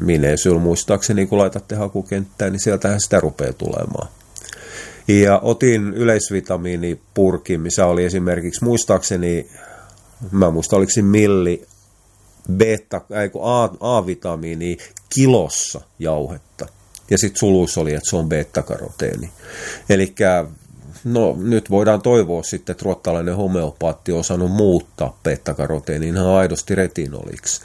Minesyl 0.01 0.60
muistaakseni, 0.60 1.25
kun 1.25 1.38
laitatte 1.38 1.75
hakukenttään, 1.75 2.51
niin 2.51 2.63
sieltähän 2.63 3.01
sitä 3.01 3.19
rupeaa 3.19 3.53
tulemaan. 3.53 4.07
Ja 5.07 5.39
otin 5.39 5.93
yleisvitamiinipurkin, 5.93 7.62
missä 7.62 7.86
oli 7.86 8.05
esimerkiksi 8.05 8.63
muistaakseni, 8.63 9.50
mä 10.31 10.51
muistan 10.51 10.77
oliko 10.77 10.91
se 10.91 11.01
milli 11.01 11.65
beta, 12.53 13.01
A, 13.41 13.98
A-vitamiini 13.98 14.77
kilossa 15.15 15.81
jauhetta. 16.00 16.76
Ja 17.10 17.18
sitten 17.18 17.40
suluissa 17.40 17.82
oli, 17.82 17.94
että 17.94 18.10
se 18.10 18.16
on 18.16 18.30
beta-karoteeni. 18.30 19.30
Eli 19.90 20.16
no, 21.04 21.38
nyt 21.40 21.70
voidaan 21.70 22.02
toivoa 22.02 22.44
sitten, 22.44 22.74
että 22.74 22.84
ruottalainen 22.84 23.36
homeopaatti 23.36 24.12
on 24.12 24.20
osannut 24.20 24.52
muuttaa 24.52 25.20
beta-karoteenin 25.24 26.16
ihan 26.16 26.28
aidosti 26.28 26.76
retinoliksi. 26.76 27.62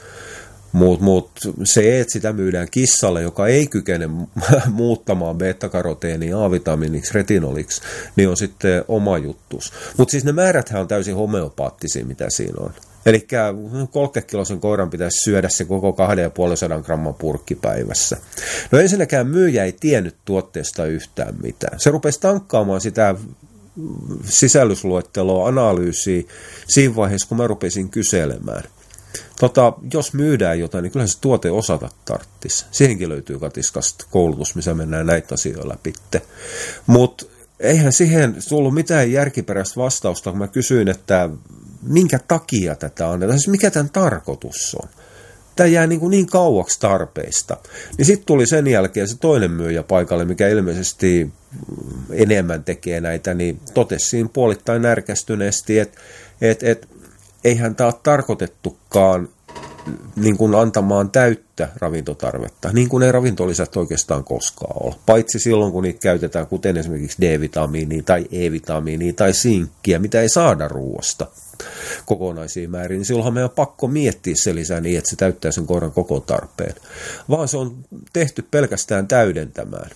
Mutta 0.73 1.05
mut, 1.05 1.31
se, 1.63 1.99
että 2.01 2.13
sitä 2.13 2.33
myydään 2.33 2.67
kissalle, 2.71 3.21
joka 3.21 3.47
ei 3.47 3.67
kykene 3.67 4.09
muuttamaan 4.71 5.37
beta-karoteenia 5.37 6.45
A-vitamiiniksi, 6.45 7.13
retinoliksi, 7.13 7.81
niin 8.15 8.29
on 8.29 8.37
sitten 8.37 8.83
oma 8.87 9.17
juttus. 9.17 9.73
Mutta 9.97 10.11
siis 10.11 10.25
ne 10.25 10.31
määräthän 10.31 10.81
on 10.81 10.87
täysin 10.87 11.15
homeopaattisia, 11.15 12.05
mitä 12.05 12.29
siinä 12.29 12.57
on. 12.59 12.73
Eli 13.05 13.27
30-kilosen 13.27 14.59
koiran 14.59 14.89
pitäisi 14.89 15.23
syödä 15.23 15.49
se 15.49 15.65
koko 15.65 15.95
2,5 16.77 16.83
gramman 16.83 17.13
purkki 17.13 17.55
päivässä. 17.55 18.17
No 18.71 18.79
ensinnäkään 18.79 19.27
myyjä 19.27 19.63
ei 19.63 19.71
tiennyt 19.71 20.15
tuotteesta 20.25 20.85
yhtään 20.85 21.35
mitään. 21.43 21.79
Se 21.79 21.91
rupesi 21.91 22.19
tankkaamaan 22.19 22.81
sitä 22.81 23.15
sisällysluetteloa, 24.25 25.47
analyysiä 25.47 26.23
siinä 26.67 26.95
vaiheessa, 26.95 27.27
kun 27.27 27.37
mä 27.37 27.47
rupesin 27.47 27.89
kyselemään. 27.89 28.63
Tota, 29.39 29.73
jos 29.93 30.13
myydään 30.13 30.59
jotain, 30.59 30.83
niin 30.83 30.91
kyllä 30.91 31.07
se 31.07 31.21
tuote 31.21 31.51
osata 31.51 31.89
tarttis. 32.05 32.65
Siihenkin 32.71 33.09
löytyy 33.09 33.39
katiskasta 33.39 34.05
koulutus, 34.11 34.55
missä 34.55 34.73
mennään 34.73 35.05
näitä 35.05 35.35
asioita 35.35 35.69
läpi. 35.69 35.93
Mutta 36.87 37.25
eihän 37.59 37.93
siihen 37.93 38.35
tullut 38.49 38.73
mitään 38.73 39.11
järkiperäistä 39.11 39.79
vastausta, 39.79 40.29
kun 40.29 40.39
mä 40.39 40.47
kysyin, 40.47 40.87
että 40.87 41.29
minkä 41.81 42.19
takia 42.27 42.75
tätä 42.75 43.09
annetaan, 43.09 43.39
siis 43.39 43.47
mikä 43.47 43.71
tämän 43.71 43.89
tarkoitus 43.89 44.77
on. 44.83 44.89
Tämä 45.55 45.67
jää 45.67 45.87
niin, 45.87 45.99
kuin 45.99 46.11
niin 46.11 46.27
kauaksi 46.27 46.79
tarpeista. 46.79 47.57
Niin 47.97 48.05
sitten 48.05 48.25
tuli 48.25 48.47
sen 48.47 48.67
jälkeen 48.67 49.07
se 49.07 49.17
toinen 49.17 49.51
myyjä 49.51 49.83
paikalle, 49.83 50.25
mikä 50.25 50.47
ilmeisesti 50.47 51.31
enemmän 52.11 52.63
tekee 52.63 53.01
näitä, 53.01 53.33
niin 53.33 53.59
totesi 53.73 54.25
puolittain 54.33 54.81
närkästyneesti, 54.81 55.79
että 55.79 56.01
et, 56.41 56.63
et, 56.63 56.87
eihän 57.43 57.75
tämä 57.75 57.87
ole 57.87 57.99
tarkoitettukaan 58.03 59.29
niin 60.15 60.37
kuin 60.37 60.55
antamaan 60.55 61.11
täyttä 61.11 61.69
ravintotarvetta, 61.75 62.69
niin 62.73 62.89
kuin 62.89 63.03
ei 63.03 63.11
ravintolisät 63.11 63.77
oikeastaan 63.77 64.23
koskaan 64.23 64.85
ole. 64.85 64.95
Paitsi 65.05 65.39
silloin, 65.39 65.71
kun 65.71 65.83
niitä 65.83 65.99
käytetään, 65.99 66.47
kuten 66.47 66.77
esimerkiksi 66.77 67.17
D-vitamiinia 67.21 68.03
tai 68.03 68.25
E-vitamiinia 68.31 69.13
tai 69.13 69.33
sinkkiä, 69.33 69.99
mitä 69.99 70.21
ei 70.21 70.29
saada 70.29 70.67
ruoasta 70.67 71.27
kokonaisiin 72.05 72.71
määrin, 72.71 72.97
niin 72.97 73.05
silloinhan 73.05 73.33
meidän 73.33 73.49
on 73.49 73.55
pakko 73.55 73.87
miettiä 73.87 74.33
se 74.37 74.55
lisää 74.55 74.81
niin, 74.81 74.97
että 74.97 75.09
se 75.09 75.15
täyttää 75.15 75.51
sen 75.51 75.65
koiran 75.65 75.91
koko 75.91 76.19
tarpeen. 76.19 76.75
Vaan 77.29 77.47
se 77.47 77.57
on 77.57 77.75
tehty 78.13 78.45
pelkästään 78.51 79.07
täydentämään. 79.07 79.89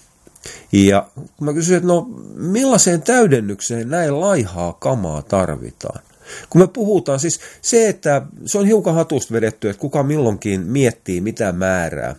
Ja 0.72 1.08
mä 1.42 1.54
kysyin, 1.54 1.77
että 1.77 1.88
no 1.88 2.08
millaiseen 2.36 3.01
täydennykseen 3.01 3.89
näin 3.89 4.22
laihaa 4.22 4.74
kamaa 4.74 5.22
tarvitaan? 5.22 6.00
Kun 6.50 6.62
me 6.62 6.67
puhutaan, 6.67 7.19
siis 7.19 7.39
se, 7.62 7.89
että 7.89 8.22
se 8.46 8.57
on 8.57 8.65
hiukan 8.65 8.96
hatusta 8.96 9.34
vedetty, 9.34 9.69
että 9.69 9.81
kuka 9.81 10.03
milloinkin 10.03 10.62
miettii 10.62 11.22
mitä 11.22 11.51
määrää, 11.51 12.15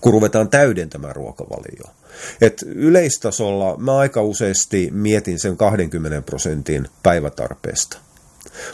kun 0.00 0.12
ruvetaan 0.12 0.48
täydentämään 0.48 1.16
ruokavalioa. 1.16 1.94
Et 2.40 2.62
yleistasolla 2.66 3.76
mä 3.76 3.96
aika 3.96 4.22
useasti 4.22 4.90
mietin 4.92 5.38
sen 5.38 5.56
20 5.56 6.22
prosentin 6.22 6.88
päivätarpeesta. 7.02 7.98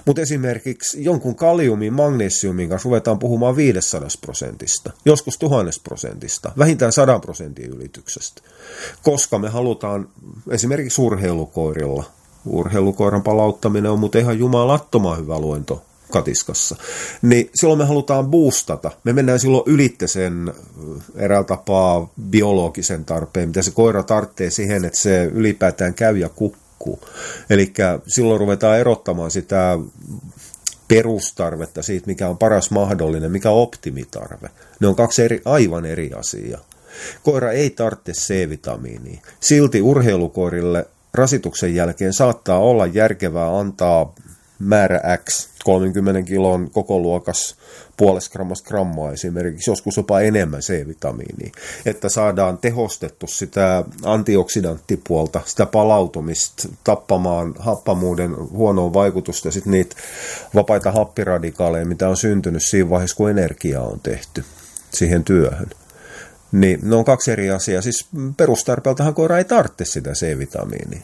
Mutta 0.05 0.23
esimerkiksi 0.23 1.05
jonkun 1.05 1.37
kaliumin, 1.37 1.93
magnesiumin 1.93 2.69
kanssa 2.69 2.87
ruvetaan 2.87 3.19
puhumaan 3.19 3.57
500 3.57 4.09
prosentista, 4.21 4.91
joskus 5.05 5.39
1000 5.39 5.83
prosentista, 5.85 6.53
vähintään 6.59 6.93
100 6.93 7.19
prosentin 7.19 7.71
ylityksestä, 7.71 8.43
koska 9.03 9.39
me 9.39 9.49
halutaan 9.49 10.09
esimerkiksi 10.51 11.01
urheilukoirilla, 11.01 12.05
urheilukoiran 12.47 13.23
palauttaminen 13.23 13.91
on 13.91 13.99
mutta 13.99 14.19
ihan 14.19 14.39
jumalattoman 14.39 15.19
hyvä 15.19 15.39
luento 15.39 15.83
katiskassa, 16.11 16.77
niin 17.23 17.51
silloin 17.55 17.79
me 17.79 17.85
halutaan 17.85 18.27
boostata. 18.27 18.91
Me 19.05 19.13
mennään 19.13 19.39
silloin 19.39 19.63
ylitte 19.67 20.07
sen 20.07 20.53
eräällä 21.17 21.47
tapaa 21.47 22.13
biologisen 22.31 23.05
tarpeen, 23.05 23.49
mitä 23.49 23.63
se 23.63 23.71
koira 23.71 24.03
tarvitsee 24.03 24.51
siihen, 24.51 24.85
että 24.85 24.99
se 24.99 25.25
ylipäätään 25.25 25.95
käy 25.95 26.19
ja 26.19 26.29
kukkuu. 26.29 27.01
Eli 27.51 27.73
silloin 28.07 28.41
ruvetaan 28.41 28.79
erottamaan 28.79 29.31
sitä 29.31 29.79
perustarvetta 30.89 31.83
siitä, 31.83 32.07
mikä 32.07 32.29
on 32.29 32.39
paras 32.39 32.71
mahdollinen, 32.71 33.33
mikä 33.33 33.51
on 33.51 33.63
optimitarve. 33.63 34.49
Ne 34.81 34.87
on 34.87 34.97
kaksi 34.97 35.23
eri, 35.23 35.43
aivan 35.45 35.87
eri 35.87 36.11
asiaa. 36.13 36.61
Koira 37.23 37.53
ei 37.53 37.71
tarvitse 37.71 38.13
C-vitamiinia. 38.13 39.21
Silti 39.41 39.83
urheilukoirille 39.83 40.87
rasituksen 41.15 41.75
jälkeen 41.75 42.13
saattaa 42.13 42.59
olla 42.59 42.87
järkevää 42.87 43.59
antaa 43.59 44.15
määrä 44.59 45.01
X, 45.17 45.49
30 45.65 46.23
kilon 46.23 46.71
koko 46.71 46.99
luokas 46.99 47.57
puolesta 47.97 48.33
grammasta 48.33 48.69
grammaa 48.69 49.13
esimerkiksi, 49.13 49.71
joskus 49.71 49.97
jopa 49.97 50.21
enemmän 50.21 50.61
C-vitamiinia, 50.61 51.53
että 51.87 52.09
saadaan 52.09 52.59
tehostettu 52.59 53.27
sitä 53.27 53.85
antioksidanttipuolta, 54.05 55.41
sitä 55.45 55.67
palautumista, 55.67 56.69
tappamaan 56.85 57.55
happamuuden 57.59 58.37
huonoa 58.51 58.93
vaikutusta 58.93 59.49
ja 59.49 59.53
sitten 59.53 59.71
niitä 59.71 59.97
vapaita 60.55 60.93
happiradikaaleja, 60.93 61.87
mitä 61.87 62.09
on 62.09 62.17
syntynyt 62.17 62.63
siinä 62.65 62.91
vaiheessa, 62.91 63.17
kun 63.17 63.31
energiaa 63.31 63.85
on 63.85 64.01
tehty 64.01 64.45
siihen 64.91 65.25
työhön. 65.25 65.71
Niin 66.53 66.81
ne 66.83 66.97
on 66.97 67.05
kaksi 67.05 67.31
eri 67.31 67.51
asiaa. 67.51 67.83
Siis 67.83 68.07
perustarpeeltahan 68.37 69.15
koira 69.15 69.39
ei 69.39 69.45
tarvitse 69.45 69.85
sitä 69.85 70.11
C-vitamiinia. 70.11 71.03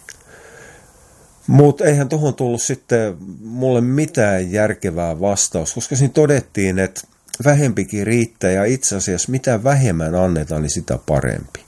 Mutta 1.47 1.85
eihän 1.85 2.09
tuohon 2.09 2.35
tullut 2.35 2.63
sitten 2.63 3.17
mulle 3.41 3.81
mitään 3.81 4.53
järkevää 4.53 5.21
vastaus, 5.21 5.75
koska 5.75 5.97
siinä 5.97 6.13
todettiin, 6.13 6.79
että 6.79 7.01
vähempikin 7.45 8.07
riittää 8.07 8.51
ja 8.51 8.65
itse 8.65 8.97
asiassa 8.97 9.31
mitä 9.31 9.65
vähemmän 9.65 10.15
annetaan, 10.15 10.63
niin 10.63 10.71
sitä 10.71 10.99
parempi. 11.07 11.65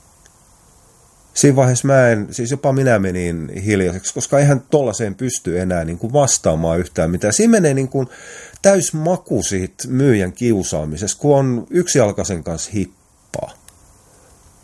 Siinä 1.33 1.55
vaiheessa 1.55 1.87
mä 1.87 2.09
en, 2.09 2.27
siis 2.31 2.51
jopa 2.51 2.73
minä 2.73 2.99
menin 2.99 3.51
hiljaiseksi, 3.65 4.13
koska 4.13 4.39
eihän 4.39 4.61
tollaiseen 4.69 5.15
pysty 5.15 5.59
enää 5.59 5.85
niin 5.85 5.97
kuin 5.97 6.13
vastaamaan 6.13 6.79
yhtään 6.79 7.11
mitään. 7.11 7.33
Siinä 7.33 7.51
menee 7.51 7.73
niin 7.73 7.87
kuin 7.87 8.07
täys 8.61 8.93
maku 8.93 9.43
siitä 9.43 9.87
myyjän 9.87 10.33
kiusaamisesta, 10.33 11.21
kun 11.21 11.37
on 11.37 11.67
yksialkaisen 11.69 12.43
kanssa 12.43 12.71
hippaa. 12.73 13.60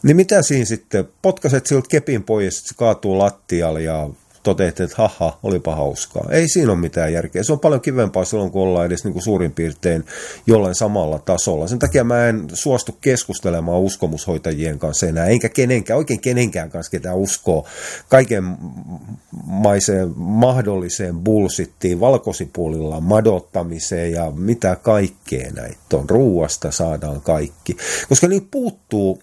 Niin 0.03 0.15
mitä 0.15 0.41
siinä 0.41 0.65
sitten, 0.65 1.07
potkaset 1.21 1.67
siltä 1.67 1.87
kepin 1.89 2.23
pois, 2.23 2.63
se 2.63 2.75
kaatuu 2.77 3.17
lattialle 3.17 3.81
ja 3.81 4.09
toteatte, 4.43 4.83
että 4.83 4.95
haha, 4.97 5.39
olipa 5.43 5.75
hauskaa. 5.75 6.27
Ei 6.31 6.47
siinä 6.47 6.71
ole 6.71 6.79
mitään 6.79 7.13
järkeä. 7.13 7.43
Se 7.43 7.53
on 7.53 7.59
paljon 7.59 7.81
kivempaa 7.81 8.25
silloin, 8.25 8.51
kun 8.51 8.61
ollaan 8.61 8.85
edes 8.85 9.03
niin 9.03 9.13
kuin 9.13 9.23
suurin 9.23 9.51
piirtein 9.51 10.05
jollain 10.47 10.75
samalla 10.75 11.19
tasolla. 11.19 11.67
Sen 11.67 11.79
takia 11.79 12.03
mä 12.03 12.27
en 12.27 12.47
suostu 12.53 12.97
keskustelemaan 13.01 13.79
uskomushoitajien 13.79 14.79
kanssa 14.79 15.07
enää, 15.07 15.25
enkä 15.25 15.49
kenenkään, 15.49 15.97
oikein 15.97 16.19
kenenkään 16.19 16.69
kanssa, 16.69 16.91
ketä 16.91 17.13
uskoo 17.13 17.65
kaikenmaiseen 18.09 20.11
mahdolliseen 20.15 21.19
bullsittiin, 21.19 21.99
valkosipuolilla 21.99 23.01
madottamiseen 23.01 24.11
ja 24.11 24.31
mitä 24.31 24.75
kaikkea 24.75 25.51
näitä 25.51 25.77
on. 25.93 26.09
Ruuasta 26.09 26.71
saadaan 26.71 27.21
kaikki. 27.21 27.77
Koska 28.09 28.27
niin 28.27 28.47
puuttuu 28.51 29.21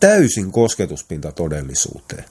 täysin 0.00 0.52
kosketuspinta 0.52 1.32
todellisuuteen. 1.32 2.24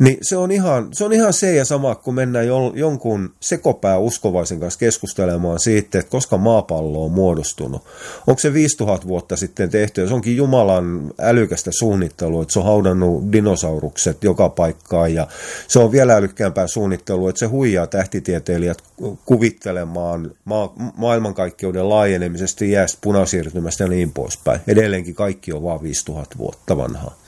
Niin 0.00 0.18
se 0.22 0.36
on, 0.36 0.50
ihan, 0.50 0.88
se 0.92 1.04
on 1.04 1.12
ihan 1.12 1.32
se 1.32 1.54
ja 1.54 1.64
sama, 1.64 1.94
kun 1.94 2.14
mennään 2.14 2.46
jonkun 2.74 3.34
sekopää 3.40 3.98
uskovaisen 3.98 4.60
kanssa 4.60 4.78
keskustelemaan 4.80 5.60
siitä, 5.60 5.98
että 5.98 6.10
koska 6.10 6.38
maapallo 6.38 7.04
on 7.04 7.12
muodostunut. 7.12 7.82
Onko 8.26 8.38
se 8.38 8.52
5000 8.52 9.08
vuotta 9.08 9.36
sitten 9.36 9.70
tehty, 9.70 10.00
ja 10.00 10.08
se 10.08 10.14
onkin 10.14 10.36
Jumalan 10.36 11.10
älykästä 11.18 11.70
suunnittelua, 11.78 12.42
että 12.42 12.52
se 12.52 12.58
on 12.58 12.64
haudannut 12.64 13.32
dinosaurukset 13.32 14.24
joka 14.24 14.48
paikkaan, 14.48 15.14
ja 15.14 15.26
se 15.68 15.78
on 15.78 15.92
vielä 15.92 16.16
älykkäämpää 16.16 16.66
suunnittelua, 16.66 17.30
että 17.30 17.38
se 17.38 17.46
huijaa 17.46 17.86
tähtitieteilijät 17.86 18.78
kuvittelemaan 19.24 20.30
ma- 20.44 20.74
maailmankaikkeuden 20.96 21.88
laajenemisesta, 21.88 22.64
jäästä, 22.64 22.98
punasiirtymästä 23.00 23.84
ja 23.84 23.88
niin 23.88 24.12
poispäin. 24.12 24.60
Edelleenkin 24.68 25.14
kaikki 25.14 25.52
on 25.52 25.62
vain 25.62 25.82
5000 25.82 26.38
vuotta 26.38 26.76
vanhaa. 26.76 27.19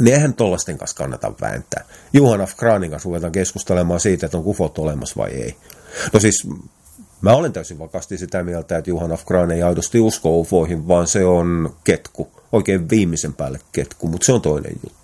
Niin 0.00 0.14
eihän 0.14 0.34
tollasten 0.34 0.78
kanssa 0.78 0.96
kannata 0.96 1.32
vääntää. 1.40 1.84
Juhan. 2.12 2.48
Kraanin 2.56 2.90
kanssa 2.90 3.06
ruvetaan 3.06 3.32
keskustelemaan 3.32 4.00
siitä, 4.00 4.26
että 4.26 4.38
on 4.38 4.44
kufot 4.44 4.78
olemassa 4.78 5.14
vai 5.16 5.30
ei. 5.30 5.56
No 6.12 6.20
siis 6.20 6.48
mä 7.20 7.32
olen 7.32 7.52
täysin 7.52 7.78
vakaasti 7.78 8.18
sitä 8.18 8.42
mieltä, 8.42 8.78
että 8.78 8.90
Juhan 8.90 9.10
F. 9.10 9.24
Kraan 9.24 9.50
ei 9.50 9.62
aidosti 9.62 10.00
usko 10.00 10.38
ufoihin, 10.38 10.88
vaan 10.88 11.06
se 11.06 11.24
on 11.24 11.76
ketku. 11.84 12.28
Oikein 12.52 12.90
viimeisen 12.90 13.34
päälle 13.34 13.60
ketku, 13.72 14.08
mutta 14.08 14.24
se 14.24 14.32
on 14.32 14.42
toinen 14.42 14.72
juttu. 14.84 15.03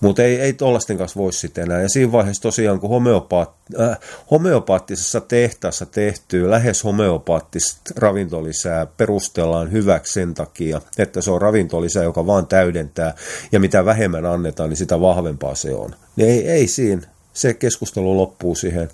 Mutta 0.00 0.22
ei, 0.22 0.40
ei 0.40 0.52
tuollaisten 0.52 0.98
kanssa 0.98 1.20
voi 1.20 1.32
sitten 1.32 1.64
enää. 1.64 1.82
Ja 1.82 1.88
siinä 1.88 2.12
vaiheessa 2.12 2.42
tosiaan, 2.42 2.80
kun 2.80 2.90
homeopaat, 2.90 3.52
äh, 3.80 3.98
homeopaattisessa 4.30 5.20
tehtaassa 5.20 5.86
tehtyy 5.86 6.50
lähes 6.50 6.84
homeopaattista 6.84 7.80
ravintolisää 7.96 8.86
perustellaan 8.86 9.72
hyväksi 9.72 10.12
sen 10.12 10.34
takia, 10.34 10.80
että 10.98 11.20
se 11.20 11.30
on 11.30 11.42
ravintolisä, 11.42 12.02
joka 12.02 12.26
vaan 12.26 12.46
täydentää, 12.46 13.14
ja 13.52 13.60
mitä 13.60 13.84
vähemmän 13.84 14.26
annetaan, 14.26 14.68
niin 14.68 14.76
sitä 14.76 15.00
vahvempaa 15.00 15.54
se 15.54 15.74
on. 15.74 15.94
Niin 16.16 16.28
ei, 16.28 16.48
ei 16.48 16.66
siinä 16.66 17.02
se 17.32 17.54
keskustelu 17.54 18.16
loppuu 18.16 18.54
siihen. 18.54 18.90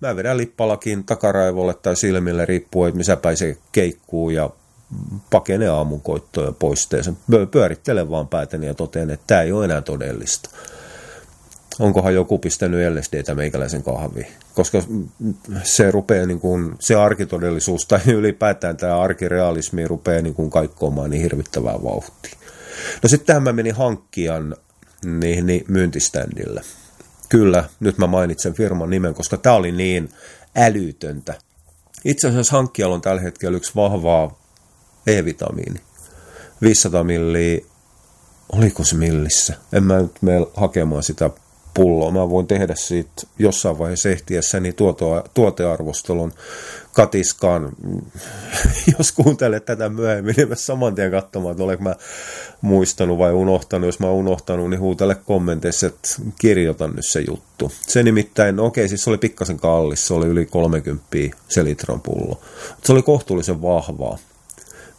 Mä 0.00 0.16
vedän 0.16 0.36
lippalakin 0.36 1.04
takaraivolle 1.04 1.74
tai 1.74 1.96
silmille 1.96 2.46
riippuen, 2.46 2.88
että 2.88 2.96
missä 2.96 3.16
päin 3.16 3.36
se 3.36 3.56
keikkuu 3.72 4.30
ja 4.30 4.50
pakene 5.30 5.68
aamunkoittoja 5.68 6.52
pois 6.52 6.88
sen. 7.00 7.16
Pyörittelen 7.50 8.10
vaan 8.10 8.28
päätäni 8.28 8.66
ja 8.66 8.74
totean, 8.74 9.10
että 9.10 9.26
tämä 9.26 9.42
ei 9.42 9.52
ole 9.52 9.64
enää 9.64 9.80
todellista. 9.80 10.50
Onkohan 11.78 12.14
joku 12.14 12.38
pistänyt 12.38 12.92
LSDtä 12.94 13.34
meikäläisen 13.34 13.82
kahviin? 13.82 14.26
Koska 14.54 14.82
se 15.62 15.90
rupeaa 15.90 16.26
niin 16.26 16.40
kuin, 16.40 16.74
se 16.78 16.94
arkitodellisuus 16.94 17.86
tai 17.86 18.00
ylipäätään 18.06 18.76
tämä 18.76 19.00
arkirealismi 19.00 19.88
rupeaa 19.88 20.22
niin 20.22 20.34
kuin 20.34 20.50
kaikkoamaan 20.50 21.10
niin 21.10 21.22
hirvittävää 21.22 21.82
vauhtia. 21.82 22.38
No 23.02 23.08
sitten 23.08 23.26
tähän 23.26 23.42
mä 23.42 23.52
menin 23.52 23.74
hankkijan 23.74 24.56
niin, 25.04 25.46
niin 25.46 25.64
myyntiständille. 25.68 26.62
Kyllä, 27.28 27.64
nyt 27.80 27.98
mä 27.98 28.06
mainitsen 28.06 28.54
firman 28.54 28.90
nimen, 28.90 29.14
koska 29.14 29.36
tämä 29.36 29.54
oli 29.56 29.72
niin 29.72 30.08
älytöntä. 30.56 31.34
Itse 32.04 32.28
asiassa 32.28 32.56
hankkijalla 32.56 32.94
on 32.94 33.00
tällä 33.00 33.20
hetkellä 33.20 33.56
yksi 33.56 33.72
vahvaa 33.76 34.41
E-vitamiini. 35.06 35.80
500 36.62 37.04
milliä, 37.04 37.60
oliko 38.52 38.84
se 38.84 38.96
millissä? 38.96 39.54
En 39.72 39.84
mä 39.84 40.02
nyt 40.02 40.22
mene 40.22 40.46
hakemaan 40.54 41.02
sitä 41.02 41.30
pulloa. 41.74 42.10
Mä 42.10 42.30
voin 42.30 42.46
tehdä 42.46 42.74
siitä 42.76 43.22
jossain 43.38 43.78
vaiheessa 43.78 44.08
ehtiessäni 44.08 44.72
tuoto, 44.72 45.24
tuotearvostelun 45.34 46.32
katiskaan. 46.92 47.72
Jos 48.98 49.12
kuuntelet 49.12 49.64
tätä 49.64 49.88
myöhemmin, 49.88 50.34
niin 50.36 50.48
mä 50.48 50.54
saman 50.54 50.94
tien 50.94 51.10
katsomaan, 51.10 51.52
että 51.52 51.64
olenko 51.64 51.84
mä 51.84 51.94
muistanut 52.60 53.18
vai 53.18 53.32
unohtanut. 53.32 53.86
Jos 53.86 54.00
mä 54.00 54.06
oon 54.06 54.16
unohtanut, 54.16 54.70
niin 54.70 54.80
huutele 54.80 55.14
kommenteissa, 55.14 55.86
että 55.86 56.08
kirjoitan 56.38 56.90
nyt 56.90 57.04
se 57.10 57.20
juttu. 57.20 57.72
Se 57.86 58.02
nimittäin, 58.02 58.56
no 58.56 58.64
okei, 58.64 58.88
siis 58.88 59.04
se 59.04 59.10
oli 59.10 59.18
pikkasen 59.18 59.56
kallis, 59.56 60.06
se 60.06 60.14
oli 60.14 60.26
yli 60.26 60.46
30 60.46 61.06
se 61.48 61.64
litran 61.64 62.00
pullo. 62.00 62.40
Se 62.84 62.92
oli 62.92 63.02
kohtuullisen 63.02 63.62
vahvaa 63.62 64.18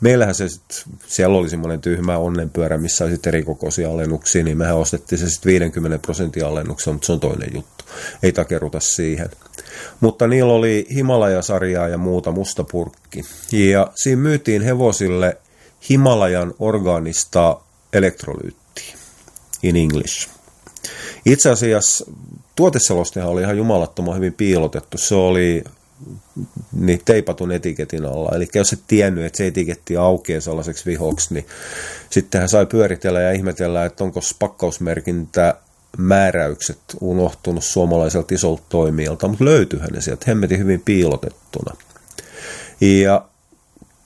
meillähän 0.03 0.35
se 0.35 0.49
sit, 0.49 0.83
siellä 1.07 1.37
oli 1.37 1.49
semmoinen 1.49 1.81
tyhmä 1.81 2.17
onnenpyörä, 2.17 2.77
missä 2.77 3.05
oli 3.05 3.13
eri 3.25 3.43
kokoisia 3.43 3.91
alennuksia, 3.91 4.43
niin 4.43 4.57
mehän 4.57 4.77
ostettiin 4.77 5.19
se 5.19 5.29
sitten 5.29 5.49
50 5.49 5.99
prosentin 5.99 6.45
alennuksen, 6.45 6.93
mutta 6.93 7.05
se 7.05 7.11
on 7.11 7.19
toinen 7.19 7.49
juttu. 7.53 7.85
Ei 8.23 8.31
takeruta 8.31 8.79
siihen. 8.79 9.29
Mutta 9.99 10.27
niillä 10.27 10.53
oli 10.53 10.87
Himalaja-sarjaa 10.95 11.87
ja 11.87 11.97
muuta 11.97 12.31
musta 12.31 12.63
purkki. 12.63 13.21
Ja 13.51 13.91
siinä 13.95 14.21
myytiin 14.21 14.61
hevosille 14.61 15.37
Himalajan 15.89 16.53
organista 16.59 17.59
elektrolyyttiä 17.93 18.95
in 19.63 19.75
English. 19.75 20.29
Itse 21.25 21.49
asiassa 21.49 22.05
tuoteselostehan 22.55 23.29
oli 23.29 23.41
ihan 23.41 23.57
jumalattoman 23.57 24.15
hyvin 24.15 24.33
piilotettu. 24.33 24.97
Se 24.97 25.15
oli 25.15 25.63
niin 26.72 27.02
teipatun 27.06 27.52
etiketin 27.52 28.06
alla. 28.06 28.36
Eli 28.36 28.48
jos 28.56 28.74
et 28.74 28.80
tiennyt, 28.88 29.26
että 29.26 29.38
se 29.38 29.48
etiketti 29.48 29.98
aukeaa 29.98 30.41
sellaiseksi 30.41 30.86
vihoksi, 30.86 31.34
niin 31.34 31.46
sitten 32.10 32.41
hän 32.41 32.50
sai 32.50 32.65
pyöritellä 32.65 33.22
ja 33.22 33.32
ihmetellä, 33.32 33.86
että 33.86 34.04
onko 34.04 34.19
pakkausmerkintä 34.39 35.56
määräykset 35.98 36.80
unohtunut 37.02 37.63
suomalaiselta 37.63 38.36
isolta 38.36 38.63
toimijalta, 38.69 39.28
mutta 39.28 39.46
löytyyhän 39.46 39.89
ne 39.93 40.02
sieltä 40.02 40.26
hemmetin 40.28 40.60
hyvin 40.60 40.82
piilotettuna. 40.82 41.76
Ja 42.82 43.26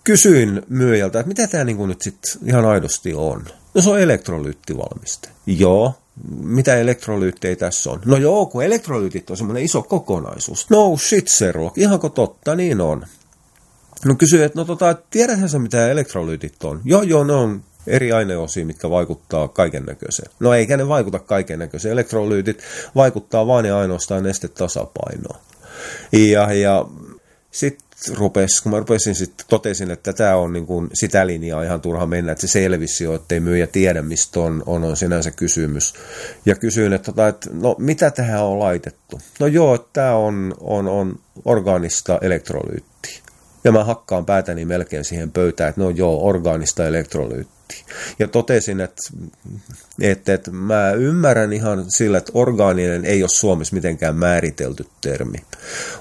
kysyin 0.03 0.61
myyjältä, 0.69 1.19
että 1.19 1.27
mitä 1.27 1.47
tämä 1.47 1.63
niin 1.63 1.87
nyt 1.87 2.01
sitten 2.01 2.47
ihan 2.47 2.65
aidosti 2.65 3.13
on. 3.13 3.45
No 3.73 3.81
se 3.81 3.89
on 3.89 3.99
elektrolyyttivalmiste. 3.99 5.29
Joo, 5.45 5.95
mitä 6.41 6.75
elektrolyyttejä 6.75 7.55
tässä 7.55 7.91
on? 7.91 8.01
No 8.05 8.17
joo, 8.17 8.45
kun 8.45 8.63
elektrolyytit 8.63 9.29
on 9.29 9.37
semmoinen 9.37 9.63
iso 9.63 9.81
kokonaisuus. 9.81 10.69
No 10.69 10.97
shit, 10.97 11.27
Sherlock, 11.27 11.77
ihanko 11.77 12.09
totta? 12.09 12.55
Niin 12.55 12.81
on. 12.81 13.05
No 14.05 14.15
kysyi, 14.15 14.43
että 14.43 14.59
no 14.59 14.65
tota, 14.65 14.95
tiedätkö 15.09 15.47
sä 15.47 15.59
mitä 15.59 15.91
elektrolyytit 15.91 16.63
on? 16.63 16.81
Joo, 16.85 17.01
joo, 17.01 17.23
ne 17.23 17.33
on 17.33 17.63
eri 17.87 18.11
aineosia, 18.11 18.65
mitkä 18.65 18.89
vaikuttaa 18.89 19.47
kaiken 19.47 19.83
näköiseen. 19.83 20.31
No 20.39 20.53
eikä 20.53 20.77
ne 20.77 20.87
vaikuta 20.87 21.19
kaiken 21.19 21.59
näköiseen. 21.59 21.91
Elektrolyytit 21.91 22.63
vaikuttaa 22.95 23.47
vain 23.47 23.65
ja 23.65 23.77
ainoastaan 23.79 24.23
nestetasapainoon. 24.23 25.39
Ja, 26.11 26.53
ja 26.53 26.85
sitten 27.51 27.86
rupesi, 28.13 28.63
kun 28.63 28.71
mä 28.71 28.79
rupesin 28.79 29.15
sitten, 29.15 29.45
totesin, 29.49 29.91
että 29.91 30.13
tämä 30.13 30.35
on 30.35 30.53
niin 30.53 30.65
kuin 30.65 30.89
sitä 30.93 31.27
linjaa 31.27 31.63
ihan 31.63 31.81
turha 31.81 32.05
mennä, 32.05 32.31
että 32.31 32.47
se 32.47 32.51
selvisi 32.51 33.03
jo, 33.03 33.13
ettei 33.13 33.39
myyjä 33.39 33.67
tiedä, 33.67 34.01
mistä 34.01 34.39
on, 34.39 34.63
on, 34.65 34.83
on 34.83 34.97
sinänsä 34.97 35.31
kysymys. 35.31 35.93
Ja 36.45 36.55
kysyin, 36.55 36.93
että, 36.93 37.05
tota, 37.05 37.27
että 37.27 37.49
no 37.53 37.75
mitä 37.77 38.11
tähän 38.11 38.43
on 38.43 38.59
laitettu? 38.59 39.21
No 39.39 39.47
joo, 39.47 39.77
tämä 39.77 40.15
on, 40.15 40.55
on, 40.59 40.87
on 40.87 41.19
orgaanista 41.45 42.19
elektrolyyttiä. 42.21 42.96
Ja 43.63 43.71
mä 43.71 43.83
hakkaan 43.83 44.25
päätäni 44.25 44.65
melkein 44.65 45.05
siihen 45.05 45.31
pöytään, 45.31 45.69
että 45.69 45.81
no 45.81 45.89
joo, 45.89 46.25
orgaanista 46.25 46.87
elektrolyyttiä. 46.87 47.83
Ja 48.19 48.27
totesin, 48.27 48.81
että, 48.81 49.01
että, 50.01 50.33
että 50.33 50.51
mä 50.51 50.91
ymmärrän 50.91 51.53
ihan 51.53 51.85
sillä, 51.91 52.17
että 52.17 52.31
orgaaninen 52.35 53.05
ei 53.05 53.23
ole 53.23 53.29
Suomessa 53.29 53.75
mitenkään 53.75 54.15
määritelty 54.15 54.85
termi. 55.01 55.37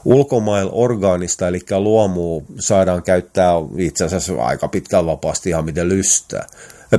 Ulkomailla 0.05 0.73
orgaanista, 0.73 1.49
eli 1.49 1.61
luomu, 1.71 2.43
saadaan 2.59 3.03
käyttää 3.03 3.53
itse 3.79 4.05
asiassa 4.05 4.35
aika 4.35 4.69
pitkään 4.69 5.07
vapaasti 5.07 5.51
ihan 5.51 5.65
miten 5.65 5.89
lystää. 5.89 6.47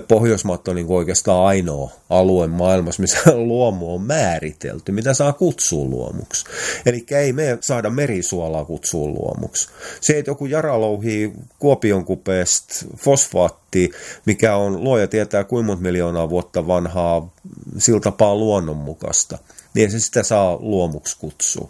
Pohjoismaat 0.08 0.68
on 0.68 0.76
niin 0.76 0.88
oikeastaan 0.90 1.46
ainoa 1.46 1.92
alue 2.10 2.48
maailmassa, 2.48 3.02
missä 3.02 3.20
luomu 3.36 3.96
on 3.96 4.02
määritelty, 4.02 4.92
mitä 4.92 5.14
saa 5.14 5.34
kutsua 5.34 5.86
luomuksi. 5.86 6.46
Eli 6.86 7.06
ei 7.12 7.34
me 7.34 7.58
saada 7.62 7.90
merisuolaa 7.90 8.66
kutsua 8.66 9.08
luomuksi. 9.08 9.70
Se, 10.02 10.18
että 10.18 10.32
joku 10.32 10.46
Jara 10.46 10.82
louhii 10.82 11.34
Kuopion 11.60 12.06
kupeesta 12.06 12.86
fosfaatti, 12.98 13.92
mikä 14.26 14.56
on 14.56 14.84
luoja 14.84 15.08
tietää 15.08 15.44
kuinka 15.44 15.66
monta 15.68 15.84
miljoonaa 15.84 16.30
vuotta 16.30 16.68
vanhaa 16.68 17.34
sillä 17.78 18.00
tapaa 18.00 18.36
luonnonmukaista, 18.36 19.38
niin 19.74 19.92
se 19.92 20.00
sitä 20.00 20.24
saa 20.24 20.58
luomuksi 20.60 21.18
kutsua. 21.20 21.70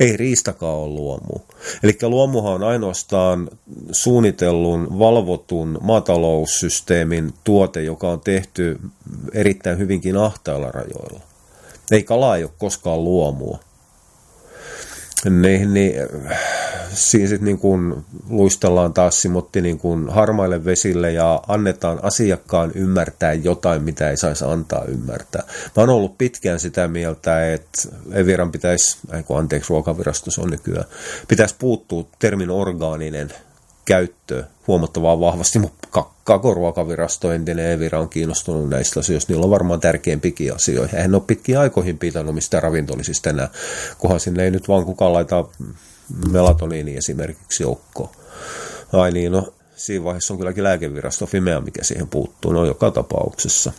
Ei 0.00 0.16
riistakaan 0.16 0.76
ole 0.76 0.88
luomu. 0.88 1.34
Eli 1.82 1.98
luomuhan 2.02 2.54
on 2.54 2.62
ainoastaan 2.62 3.48
suunnitellun, 3.92 4.98
valvotun 4.98 5.78
maataloussysteemin 5.80 7.32
tuote, 7.44 7.82
joka 7.82 8.08
on 8.08 8.20
tehty 8.20 8.80
erittäin 9.32 9.78
hyvinkin 9.78 10.16
ahtailla 10.16 10.70
rajoilla. 10.70 11.20
Ei 11.90 12.02
kala 12.02 12.36
ei 12.36 12.44
ole 12.44 12.52
koskaan 12.58 13.04
luomua 13.04 13.58
niin, 15.24 15.74
niin 15.74 15.94
siinä 16.92 17.28
sitten 17.28 17.44
niin 17.44 17.58
kuin 17.58 18.04
luistellaan 18.28 18.92
taas 18.92 19.22
Simotti 19.22 19.60
niin 19.60 19.78
kuin 19.78 20.08
harmaille 20.08 20.64
vesille 20.64 21.12
ja 21.12 21.42
annetaan 21.48 21.98
asiakkaan 22.02 22.72
ymmärtää 22.74 23.32
jotain, 23.32 23.82
mitä 23.82 24.10
ei 24.10 24.16
saisi 24.16 24.44
antaa 24.44 24.84
ymmärtää. 24.84 25.42
Mä 25.46 25.82
oon 25.82 25.90
ollut 25.90 26.18
pitkään 26.18 26.60
sitä 26.60 26.88
mieltä, 26.88 27.52
että 27.52 27.82
Eviran 28.12 28.52
pitäisi, 28.52 28.98
anteeksi 29.36 29.70
ruokavirasto 29.70 30.30
on 30.42 30.50
nykyään, 30.50 30.84
pitäisi 31.28 31.54
puuttua 31.58 32.06
termin 32.18 32.50
orgaaninen 32.50 33.32
käyttö 33.86 34.44
huomattavaa 34.66 35.20
vahvasti, 35.20 35.58
mutta 35.58 36.04
koko 36.24 36.54
ruokavirasto 36.54 37.32
entinen 37.32 37.70
Evira 37.70 38.00
on 38.00 38.08
kiinnostunut 38.08 38.68
näistä 38.68 39.00
asioista. 39.00 39.32
Niillä 39.32 39.44
on 39.44 39.50
varmaan 39.50 39.80
tärkeimpikin 39.80 40.54
asioihin. 40.54 40.96
Eihän 40.96 41.14
ole 41.14 41.22
pitkiä 41.26 41.60
aikoihin 41.60 41.98
pitänyt 41.98 42.34
mistä 42.34 42.60
ravintolisista 42.60 43.30
enää, 43.30 43.48
kunhan 43.98 44.20
sinne 44.20 44.44
ei 44.44 44.50
nyt 44.50 44.68
vaan 44.68 44.84
kukaan 44.84 45.12
laita 45.12 45.44
melatoniini 46.32 46.96
esimerkiksi 46.96 47.62
joukkoon. 47.62 48.10
Ai 48.92 49.10
niin, 49.10 49.32
no 49.32 49.52
siinä 49.76 50.04
vaiheessa 50.04 50.34
on 50.34 50.38
kylläkin 50.38 50.64
lääkevirasto 50.64 51.26
Fimea, 51.26 51.60
mikä 51.60 51.84
siihen 51.84 52.08
puuttuu, 52.08 52.52
no 52.52 52.64
joka 52.64 52.90
tapauksessa. 52.90 53.72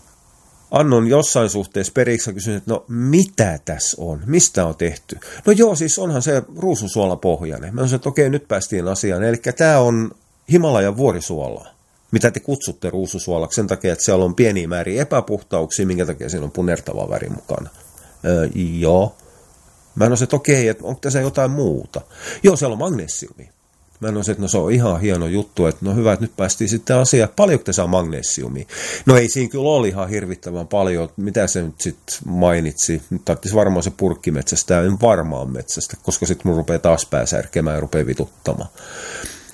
Annon 0.72 1.08
jossain 1.08 1.50
suhteessa 1.50 1.94
periksi 1.94 2.34
kysynyt, 2.34 2.58
että 2.58 2.72
no 2.72 2.86
mitä 2.88 3.60
tässä 3.66 3.98
on, 4.00 4.22
mistä 4.26 4.66
on 4.66 4.76
tehty? 4.76 5.20
No 5.46 5.54
joo, 5.54 5.76
siis 5.76 6.00
onhan 6.00 6.22
se 6.22 6.44
ruusunsuolapohjainen. 6.56 7.76
Mä 7.76 7.82
sanoin, 7.82 7.96
että 7.96 8.10
okei, 8.10 8.30
nyt 8.30 8.48
päästiin 8.48 8.88
asiaan. 8.88 9.24
Eli 9.24 9.38
tämä 9.38 9.80
on 9.80 10.12
Himalajan 10.52 10.98
vuorisuolaa, 10.98 11.68
mitä 12.12 12.32
te 12.32 12.40
kutsutte 12.40 12.90
ruususuolaksi 12.90 13.56
sen 13.56 13.68
takia, 13.68 13.94
että 13.94 14.06
siellä 14.06 14.26
on 14.26 14.36
pieni 14.36 14.68
määri 14.68 15.00
epäpuhtauksia, 15.00 15.88
minkä 15.88 16.06
takia 16.06 16.30
siinä 16.30 16.46
on 16.46 16.52
punertava 16.52 17.10
väri 17.10 17.30
mukana. 17.30 17.70
Öö, 18.26 18.50
joo. 18.56 19.16
Mä 19.96 20.06
sanoin, 20.06 20.24
että 20.24 20.36
okei, 20.36 20.68
että 20.68 20.84
onko 20.86 21.00
tässä 21.02 21.22
jotain 21.22 21.52
muuta? 21.52 22.02
Joo, 22.44 22.56
siellä 22.56 22.74
on 22.74 22.80
magnesiumi. 22.80 23.50
Mä 24.00 24.08
sanoin, 24.08 24.30
että 24.32 24.42
no 24.42 24.48
se 24.48 24.58
on 24.58 24.72
ihan 24.72 25.02
hieno 25.02 25.28
juttu, 25.28 25.66
että 25.66 25.86
no 25.86 25.96
hyvä, 25.96 26.14
että 26.14 26.26
nyt 26.26 26.38
päästiin 26.38 26.70
sitten 26.70 26.98
asiaan, 26.98 27.30
paljonko 27.36 27.64
te 27.64 27.74
saa 27.74 27.88
magnesiumia? 27.88 28.66
No 29.06 29.18
ei 29.18 29.30
siinä 29.30 29.50
kyllä 29.50 29.70
ole 29.70 29.88
ihan 29.88 30.10
hirvittävän 30.10 30.68
paljon, 30.68 31.10
mitä 31.18 31.48
se 31.48 31.62
nyt 31.62 31.82
sitten 31.82 32.16
mainitsi, 32.26 33.02
nyt 33.10 33.26
tarvitsisi 33.26 33.56
varmaan 33.56 33.84
se 33.84 33.92
purkkimetsästä 33.98 34.74
ja 34.74 34.92
varmaan 35.02 35.52
metsästä, 35.52 35.98
koska 36.04 36.26
sitten 36.26 36.48
mun 36.48 36.58
rupeaa 36.58 36.80
taas 36.80 37.06
pää 37.06 37.26
särkemään 37.26 37.76
ja 37.76 37.80
rupeaa 37.80 38.06
vituttamaan. 38.06 38.70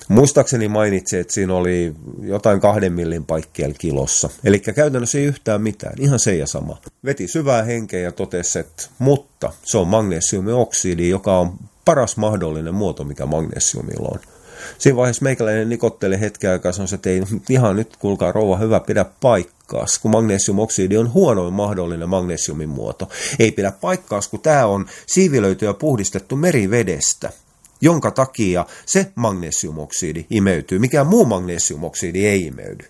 Muistaakseni 0.08 0.68
mainitsi, 0.68 1.18
että 1.18 1.32
siinä 1.32 1.54
oli 1.54 1.94
jotain 2.22 2.60
kahden 2.60 2.92
millin 2.92 3.24
paikkiel 3.24 3.74
kilossa. 3.78 4.28
Eli 4.44 4.58
käytännössä 4.58 5.18
ei 5.18 5.24
yhtään 5.24 5.62
mitään, 5.62 5.94
ihan 5.98 6.18
se 6.18 6.36
ja 6.36 6.46
sama. 6.46 6.80
Veti 7.04 7.28
syvää 7.28 7.62
henkeä 7.62 8.00
ja 8.00 8.12
totesi, 8.12 8.58
että 8.58 8.82
mutta 8.98 9.52
se 9.62 9.78
on 9.78 9.88
magnesiumioksidi, 9.88 11.08
joka 11.08 11.38
on 11.38 11.58
paras 11.84 12.16
mahdollinen 12.16 12.74
muoto, 12.74 13.04
mikä 13.04 13.26
magnesiumilla 13.26 14.08
on. 14.12 14.33
Siinä 14.78 14.96
vaiheessa 14.96 15.22
meikäläinen 15.22 15.68
nikotteli 15.68 16.20
hetken 16.20 16.50
aikaa 16.50 16.72
sanoi, 16.72 16.88
että 16.94 17.10
ei 17.10 17.22
ihan 17.48 17.76
nyt 17.76 17.96
kuulkaa 17.96 18.32
rouva 18.32 18.56
hyvä 18.56 18.80
pidä 18.80 19.04
paikkaas, 19.20 19.98
kun 19.98 20.10
magnesiumoksidi 20.10 20.96
on 20.96 21.12
huonoin 21.12 21.54
mahdollinen 21.54 22.08
magnesiumin 22.08 22.68
muoto. 22.68 23.08
Ei 23.38 23.52
pidä 23.52 23.72
paikkaas, 23.72 24.28
kun 24.28 24.40
tämä 24.40 24.66
on 24.66 24.86
siivilöity 25.06 25.64
ja 25.64 25.74
puhdistettu 25.74 26.36
merivedestä 26.36 27.32
jonka 27.80 28.10
takia 28.10 28.66
se 28.86 29.12
magnesiumoksidi 29.14 30.26
imeytyy. 30.30 30.78
Mikään 30.78 31.06
muu 31.06 31.24
magnesiumoksidi 31.24 32.26
ei 32.26 32.46
imeydy. 32.46 32.84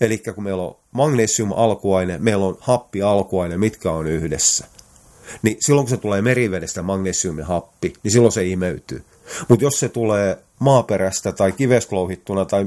Eli 0.00 0.18
kun 0.18 0.44
meillä 0.44 0.62
on 0.62 0.76
magnesium-alkuaine, 0.92 2.18
meillä 2.18 2.46
on 2.46 2.58
happi-alkuaine, 2.60 3.56
mitkä 3.56 3.90
on 3.90 4.06
yhdessä. 4.06 4.64
Niin 5.42 5.56
silloin 5.60 5.86
kun 5.86 5.90
se 5.90 5.96
tulee 5.96 6.22
merivedestä 6.22 6.82
magnesiumihappi, 6.82 7.92
niin 8.02 8.12
silloin 8.12 8.32
se 8.32 8.46
imeytyy. 8.46 9.04
Mutta 9.48 9.64
jos 9.64 9.80
se 9.80 9.88
tulee 9.88 10.38
maaperästä 10.58 11.32
tai 11.32 11.52
kivesklouhittuna 11.52 12.44
tai 12.44 12.66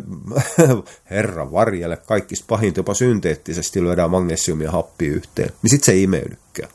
herra 1.10 1.52
varjelle, 1.52 1.98
kaikista 1.98 2.46
pahinta 2.48 2.80
jopa 2.80 2.94
synteettisesti 2.94 3.84
lyödään 3.84 4.12
magnesiumia 4.12 4.72
happi 4.72 5.08
yhteen, 5.08 5.50
niin 5.62 5.70
sitten 5.70 5.86
se 5.86 5.92
ei 5.92 6.04
imeydykään. 6.04 6.70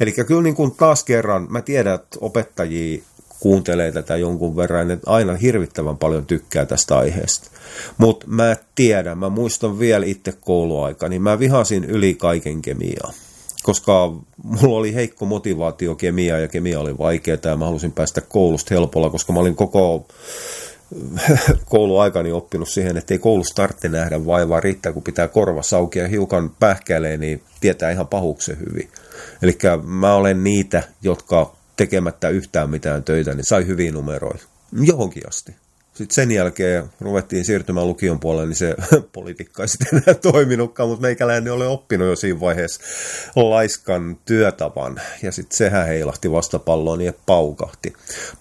Eli 0.00 0.12
kyllä 0.12 0.42
niin 0.42 0.54
kuin 0.54 0.72
taas 0.72 1.04
kerran, 1.04 1.46
mä 1.50 1.62
tiedän, 1.62 1.94
että 1.94 2.18
opettajia 2.20 3.02
kuuntelee 3.40 3.92
tätä 3.92 4.16
jonkun 4.16 4.56
verran, 4.56 4.90
että 4.90 5.10
aina 5.10 5.34
hirvittävän 5.34 5.98
paljon 5.98 6.26
tykkää 6.26 6.66
tästä 6.66 6.98
aiheesta. 6.98 7.50
Mutta 7.98 8.26
mä 8.28 8.56
tiedän, 8.74 9.18
mä 9.18 9.28
muistan 9.28 9.78
vielä 9.78 10.06
itse 10.06 10.32
kouluaika, 10.40 11.08
niin 11.08 11.22
mä 11.22 11.38
vihasin 11.38 11.84
yli 11.84 12.14
kaiken 12.14 12.62
kemiaa. 12.62 13.12
Koska 13.66 14.12
mulla 14.42 14.76
oli 14.76 14.94
heikko 14.94 15.24
motivaatio 15.24 15.94
kemiaa 15.94 16.38
ja 16.38 16.48
kemia 16.48 16.80
oli 16.80 16.98
vaikeaa 16.98 17.38
ja 17.44 17.56
mä 17.56 17.64
halusin 17.64 17.92
päästä 17.92 18.20
koulusta 18.20 18.74
helpolla, 18.74 19.10
koska 19.10 19.32
mä 19.32 19.40
olin 19.40 19.54
koko 19.54 20.06
kouluaikani 21.64 22.32
oppinut 22.32 22.68
siihen, 22.68 22.96
että 22.96 23.14
ei 23.14 23.18
koulussa 23.18 23.54
tarvitse 23.54 23.88
nähdä 23.88 24.26
vaivaa, 24.26 24.60
riittää 24.60 24.92
kun 24.92 25.02
pitää 25.02 25.28
korva 25.28 25.62
saukia 25.62 26.02
ja 26.02 26.08
hiukan 26.08 26.50
pähkäilee, 26.60 27.16
niin 27.16 27.42
tietää 27.60 27.90
ihan 27.90 28.06
pahuksen 28.06 28.58
hyvin. 28.58 28.90
Eli 29.42 29.58
mä 29.82 30.14
olen 30.14 30.44
niitä, 30.44 30.82
jotka 31.02 31.56
tekemättä 31.76 32.28
yhtään 32.28 32.70
mitään 32.70 33.04
töitä, 33.04 33.34
niin 33.34 33.44
sai 33.44 33.66
hyviä 33.66 33.92
numeroita. 33.92 34.44
Johonkin 34.80 35.28
asti. 35.28 35.54
Sitten 35.96 36.14
sen 36.14 36.30
jälkeen 36.30 36.84
ruvettiin 37.00 37.44
siirtymään 37.44 37.86
lukion 37.86 38.20
puolelle, 38.20 38.46
niin 38.46 38.56
se 38.56 38.76
politiikka 39.12 39.62
ei 39.62 39.68
sitten 39.68 40.02
enää 40.06 40.14
toiminutkaan, 40.14 40.88
mutta 40.88 41.02
meikäläinen 41.02 41.52
oli 41.52 41.66
oppinut 41.66 42.08
jo 42.08 42.16
siinä 42.16 42.40
vaiheessa 42.40 42.80
laiskan 43.36 44.18
työtavan. 44.24 45.00
Ja 45.22 45.32
sitten 45.32 45.56
sehän 45.56 45.86
heilahti 45.86 46.32
vastapalloon 46.32 46.98
niin, 46.98 47.14
paukahti. 47.26 47.92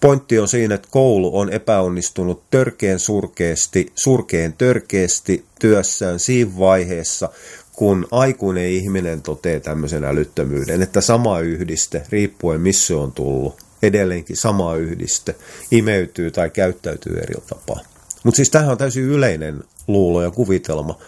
Pointti 0.01 0.39
on 0.39 0.47
siinä, 0.47 0.75
että 0.75 0.87
koulu 0.91 1.39
on 1.39 1.49
epäonnistunut 1.49 2.43
törkeen 2.51 2.99
surkeasti, 2.99 3.91
surkeen 3.95 4.53
törkeästi 4.53 5.45
työssään 5.59 6.19
siinä 6.19 6.51
vaiheessa, 6.59 7.29
kun 7.73 8.07
aikuinen 8.11 8.67
ihminen 8.67 9.21
toteaa 9.21 9.59
tämmöisen 9.59 10.03
älyttömyyden, 10.03 10.81
että 10.81 11.01
sama 11.01 11.39
yhdiste, 11.39 12.03
riippuen 12.09 12.61
missä 12.61 12.97
on 12.97 13.11
tullut, 13.11 13.55
edelleenkin 13.83 14.37
sama 14.37 14.75
yhdiste, 14.75 15.35
imeytyy 15.71 16.31
tai 16.31 16.49
käyttäytyy 16.49 17.17
eri 17.17 17.35
tapaa. 17.49 17.79
Mutta 18.23 18.35
siis 18.35 18.49
tämähän 18.49 18.71
on 18.71 18.77
täysin 18.77 19.03
yleinen 19.03 19.63
luulo 19.87 20.23
ja 20.23 20.31
kuvitelma. 20.31 20.99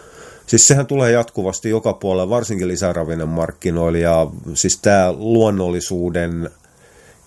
Siis 0.46 0.68
sehän 0.68 0.86
tulee 0.86 1.12
jatkuvasti 1.12 1.68
joka 1.68 1.92
puolella, 1.92 2.30
varsinkin 2.30 2.68
lisäravinnemarkkinoilla, 2.68 3.98
ja 3.98 4.26
siis 4.54 4.78
tämä 4.78 5.12
luonnollisuuden 5.12 6.50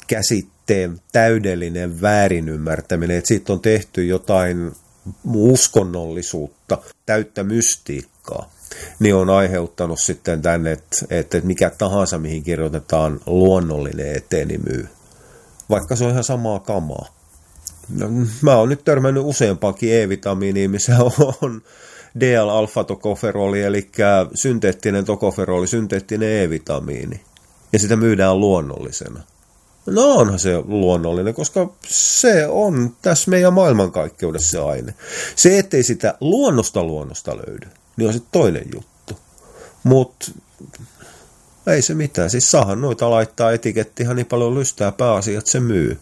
käsitteen 0.08 1.02
täydellinen 1.12 2.02
väärinymmärtäminen, 2.02 3.18
että 3.18 3.28
siitä 3.28 3.54
on 3.54 3.60
tehty 3.60 4.06
jotain 4.06 4.72
uskonnollisuutta, 5.34 6.78
täyttä 7.06 7.44
mystiikkaa 7.44 8.50
niin 9.00 9.16
on 9.16 9.30
aiheuttanut 9.30 10.00
sitten 10.00 10.42
tänne, 10.42 10.72
että, 10.72 11.06
että 11.10 11.42
mikä 11.44 11.70
tahansa, 11.70 12.18
mihin 12.18 12.44
kirjoitetaan 12.44 13.20
luonnollinen 13.26 14.16
eteen, 14.16 14.48
niin 14.48 14.62
myy. 14.64 14.88
Vaikka 15.72 15.96
se 15.96 16.04
on 16.04 16.12
ihan 16.12 16.24
samaa 16.24 16.60
kamaa. 16.60 17.06
No, 17.90 18.08
mä 18.42 18.56
oon 18.56 18.70
nyt 18.70 18.84
törmännyt 18.84 19.24
useampaankin 19.26 19.94
E-vitamiiniin, 19.94 20.72
missä 20.72 20.98
on 21.42 21.62
DL-alfa-tokoferoli, 22.20 23.62
eli 23.62 23.90
synteettinen 24.36 25.06
tokoferoli, 25.06 25.68
synteettinen 25.68 26.30
E-vitamiini. 26.30 27.22
Ja 27.74 27.80
sitä 27.80 27.96
myydään 27.96 28.40
luonnollisena. 28.40 29.24
No 29.86 30.14
onhan 30.14 30.40
se 30.40 30.58
luonnollinen, 30.66 31.34
koska 31.34 31.74
se 31.88 32.48
on 32.48 32.96
tässä 33.02 33.32
meidän 33.32 33.54
maailmankaikkeudessa 33.54 34.52
se 34.52 34.60
aine. 34.60 34.94
Se, 35.36 35.60
ettei 35.60 35.84
sitä 35.84 36.18
luonnosta 36.20 36.84
luonnosta 36.84 37.38
löydy, 37.38 37.68
niin 37.98 38.08
on 38.08 38.14
se 38.14 38.22
toinen 38.32 38.66
juttu. 38.74 39.20
Mutta 39.84 40.32
ei 41.68 41.82
se 41.82 41.94
mitään. 41.94 42.30
Siis 42.30 42.52
saahan 42.52 42.82
noita 42.82 43.10
laittaa 43.10 43.52
etikettihan 43.52 44.16
niin 44.16 44.26
paljon 44.26 44.56
lystää 44.56 44.92
pääasiat, 44.92 45.48
se 45.48 45.60
myy. 45.60 46.00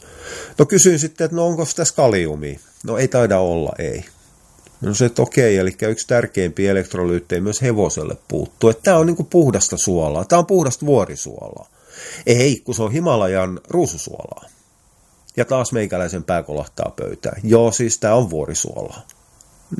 No 0.57 0.65
kysyin 0.65 0.99
sitten, 0.99 1.25
että 1.25 1.35
no 1.35 1.47
onko 1.47 1.65
tässä 1.75 1.95
kaliumia? 1.95 2.59
No 2.83 2.97
ei 2.97 3.07
taida 3.07 3.39
olla, 3.39 3.71
ei. 3.79 4.05
No 4.81 4.93
se, 4.93 5.05
että 5.05 5.21
okei, 5.21 5.57
eli 5.57 5.75
yksi 5.81 6.07
tärkeimpiä 6.07 6.71
elektrolyyttejä 6.71 7.41
myös 7.41 7.61
hevoselle 7.61 8.17
puuttuu. 8.27 8.69
Että 8.69 8.83
tämä 8.83 8.97
on 8.97 9.07
niinku 9.07 9.23
puhdasta 9.23 9.77
suolaa. 9.77 10.25
Tämä 10.25 10.39
on 10.39 10.45
puhdasta 10.45 10.85
vuorisuolaa. 10.85 11.69
Ei, 12.25 12.61
kun 12.65 12.75
se 12.75 12.83
on 12.83 12.91
Himalajan 12.91 13.59
ruususuolaa. 13.67 14.45
Ja 15.37 15.45
taas 15.45 15.71
meikäläisen 15.71 16.23
pää 16.23 16.43
kolahtaa 16.43 16.93
pöytään. 16.95 17.41
Joo, 17.43 17.71
siis 17.71 17.99
tämä 17.99 18.13
on 18.13 18.29
vuorisuolaa. 18.29 19.01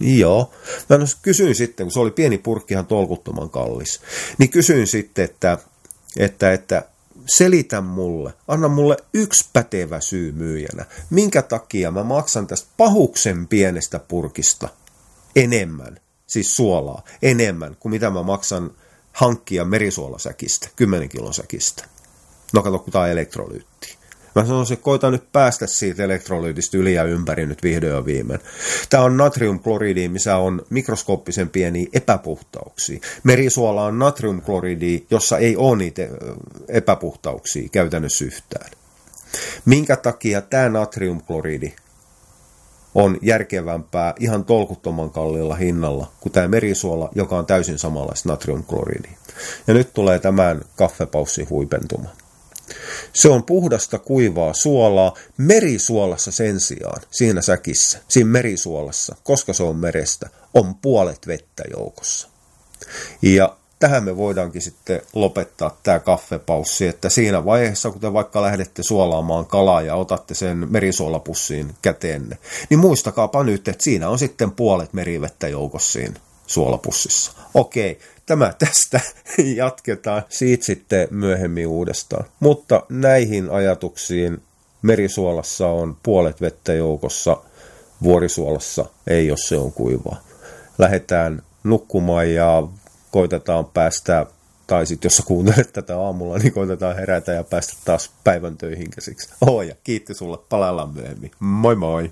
Joo. 0.02 0.52
Mä 0.90 0.98
kysyin 1.22 1.56
sitten, 1.56 1.86
kun 1.86 1.92
se 1.92 2.00
oli 2.00 2.12
pieni 2.12 2.38
purkki 2.38 2.74
ihan 2.74 2.86
tolkuttoman 2.86 3.50
kallis, 3.50 4.02
niin 4.38 4.50
kysyin 4.50 4.88
sitten, 4.88 5.26
että, 5.26 5.58
että, 6.18 6.54
että 6.54 6.86
selitä 7.28 7.82
mulle, 7.82 8.34
anna 8.48 8.68
mulle 8.68 8.98
yksi 9.14 9.50
pätevä 9.54 10.02
syy 10.02 10.32
myyjänä, 10.32 10.86
minkä 11.10 11.42
takia 11.42 11.92
mä 11.92 12.04
maksan 12.04 12.48
tästä 12.48 12.70
pahuksen 12.78 13.48
pienestä 13.48 14.00
purkista 14.00 14.70
enemmän, 15.36 16.00
siis 16.28 16.56
suolaa, 16.56 17.04
enemmän 17.22 17.76
kuin 17.80 17.90
mitä 17.90 18.10
mä 18.10 18.24
maksan 18.24 18.72
hankkia 19.14 19.66
merisuolasäkistä, 19.66 20.70
10 20.76 21.10
kilon 21.10 21.34
säkistä. 21.34 21.86
No 22.54 22.62
kato, 22.62 22.80
kun 22.80 22.94
tämä 22.94 23.04
on 23.04 23.10
elektrolyytti. 23.10 23.99
Mä 24.40 24.46
sanoisin, 24.46 24.74
että 24.74 24.84
koita 24.84 25.12
nyt 25.12 25.32
päästä 25.32 25.68
siitä 25.68 26.04
elektrolyytistä 26.04 26.78
yli 26.78 26.94
ja 26.94 27.04
ympäri 27.04 27.46
nyt 27.46 27.64
vihdoin 27.64 27.94
ja 27.94 28.06
viimein. 28.06 28.40
Tämä 28.90 29.04
on 29.04 29.18
natriumkloridi, 29.18 30.08
missä 30.08 30.38
on 30.38 30.62
mikroskooppisen 30.70 31.50
pieniä 31.50 31.88
epäpuhtauksia. 31.94 33.00
Merisuola 33.24 33.86
on 33.86 34.00
natriumkloridi, 34.00 35.06
jossa 35.12 35.38
ei 35.38 35.56
ole 35.56 35.78
niitä 35.78 36.02
epäpuhtauksia 36.68 37.70
käytännössä 37.72 38.26
yhtään. 38.26 38.72
Minkä 39.66 39.96
takia 39.96 40.42
tämä 40.42 40.70
natriumkloridi 40.70 41.74
on 42.96 43.18
järkevämpää 43.22 44.14
ihan 44.20 44.46
tolkuttoman 44.46 45.10
kalliilla 45.10 45.56
hinnalla 45.56 46.12
kuin 46.20 46.34
tämä 46.34 46.48
merisuola, 46.48 47.10
joka 47.16 47.38
on 47.38 47.46
täysin 47.46 47.80
samanlaista 47.80 48.30
natriumkloridia. 48.30 49.18
Ja 49.68 49.74
nyt 49.74 49.94
tulee 49.94 50.20
tämän 50.20 50.62
kaffepaussin 50.76 51.50
huipentuma. 51.50 52.10
Se 53.14 53.30
on 53.30 53.44
puhdasta 53.44 54.00
kuivaa 54.00 54.54
suolaa 54.54 55.14
merisuolassa 55.38 56.32
sen 56.32 56.60
sijaan, 56.60 57.02
siinä 57.12 57.42
säkissä, 57.42 58.00
siinä 58.08 58.30
merisuolassa, 58.30 59.16
koska 59.24 59.54
se 59.54 59.64
on 59.64 59.76
merestä, 59.76 60.30
on 60.54 60.76
puolet 60.76 61.28
vettä 61.28 61.64
joukossa. 61.72 62.28
Ja 63.22 63.56
tähän 63.80 64.04
me 64.04 64.18
voidaankin 64.18 64.62
sitten 64.62 65.02
lopettaa 65.14 65.78
tämä 65.84 66.00
kaffepaussi, 66.00 66.88
että 66.88 67.10
siinä 67.10 67.46
vaiheessa, 67.46 67.92
kun 67.92 68.02
te 68.02 68.14
vaikka 68.14 68.42
lähdette 68.42 68.84
suolaamaan 68.84 69.46
kalaa 69.46 69.82
ja 69.82 69.96
otatte 69.96 70.34
sen 70.34 70.68
merisuolapussiin 70.70 71.76
käteenne, 71.82 72.38
niin 72.70 72.80
muistakaapa 72.80 73.44
nyt, 73.44 73.68
että 73.68 73.84
siinä 73.84 74.10
on 74.10 74.20
sitten 74.20 74.52
puolet 74.52 74.94
merivettä 74.94 75.48
joukossa 75.48 75.92
siinä 75.92 76.20
suolapussissa. 76.48 77.32
Okei, 77.54 78.00
tämä 78.30 78.54
tästä 78.60 79.00
jatketaan 79.56 80.24
siitä 80.30 80.66
sitten 80.66 81.08
myöhemmin 81.12 81.68
uudestaan. 81.68 82.26
Mutta 82.40 82.84
näihin 82.90 83.50
ajatuksiin 83.50 84.42
merisuolassa 84.82 85.68
on 85.68 85.98
puolet 86.04 86.42
vettä 86.42 86.74
joukossa, 86.74 87.38
vuorisuolassa 88.04 88.86
ei, 89.08 89.28
jos 89.28 89.40
se 89.40 89.58
on 89.58 89.72
kuivaa. 89.72 90.22
Lähdetään 90.78 91.42
nukkumaan 91.64 92.34
ja 92.34 92.64
koitetaan 93.12 93.66
päästä, 93.66 94.26
tai 94.68 94.86
sitten 94.86 95.10
jos 95.10 95.18
sä 95.18 95.24
kuuntelet 95.26 95.74
tätä 95.74 96.00
aamulla, 96.00 96.38
niin 96.38 96.54
koitetaan 96.54 96.96
herätä 96.96 97.32
ja 97.32 97.44
päästä 97.44 97.74
taas 97.86 98.12
päivän 98.24 98.58
töihin 98.58 98.90
käsiksi. 98.92 99.30
Oh 99.42 99.62
ja 99.62 99.76
kiitti 99.84 100.14
sulle, 100.14 100.38
palaillaan 100.50 100.94
myöhemmin. 100.94 101.32
Moi 101.40 101.76
moi! 101.76 102.12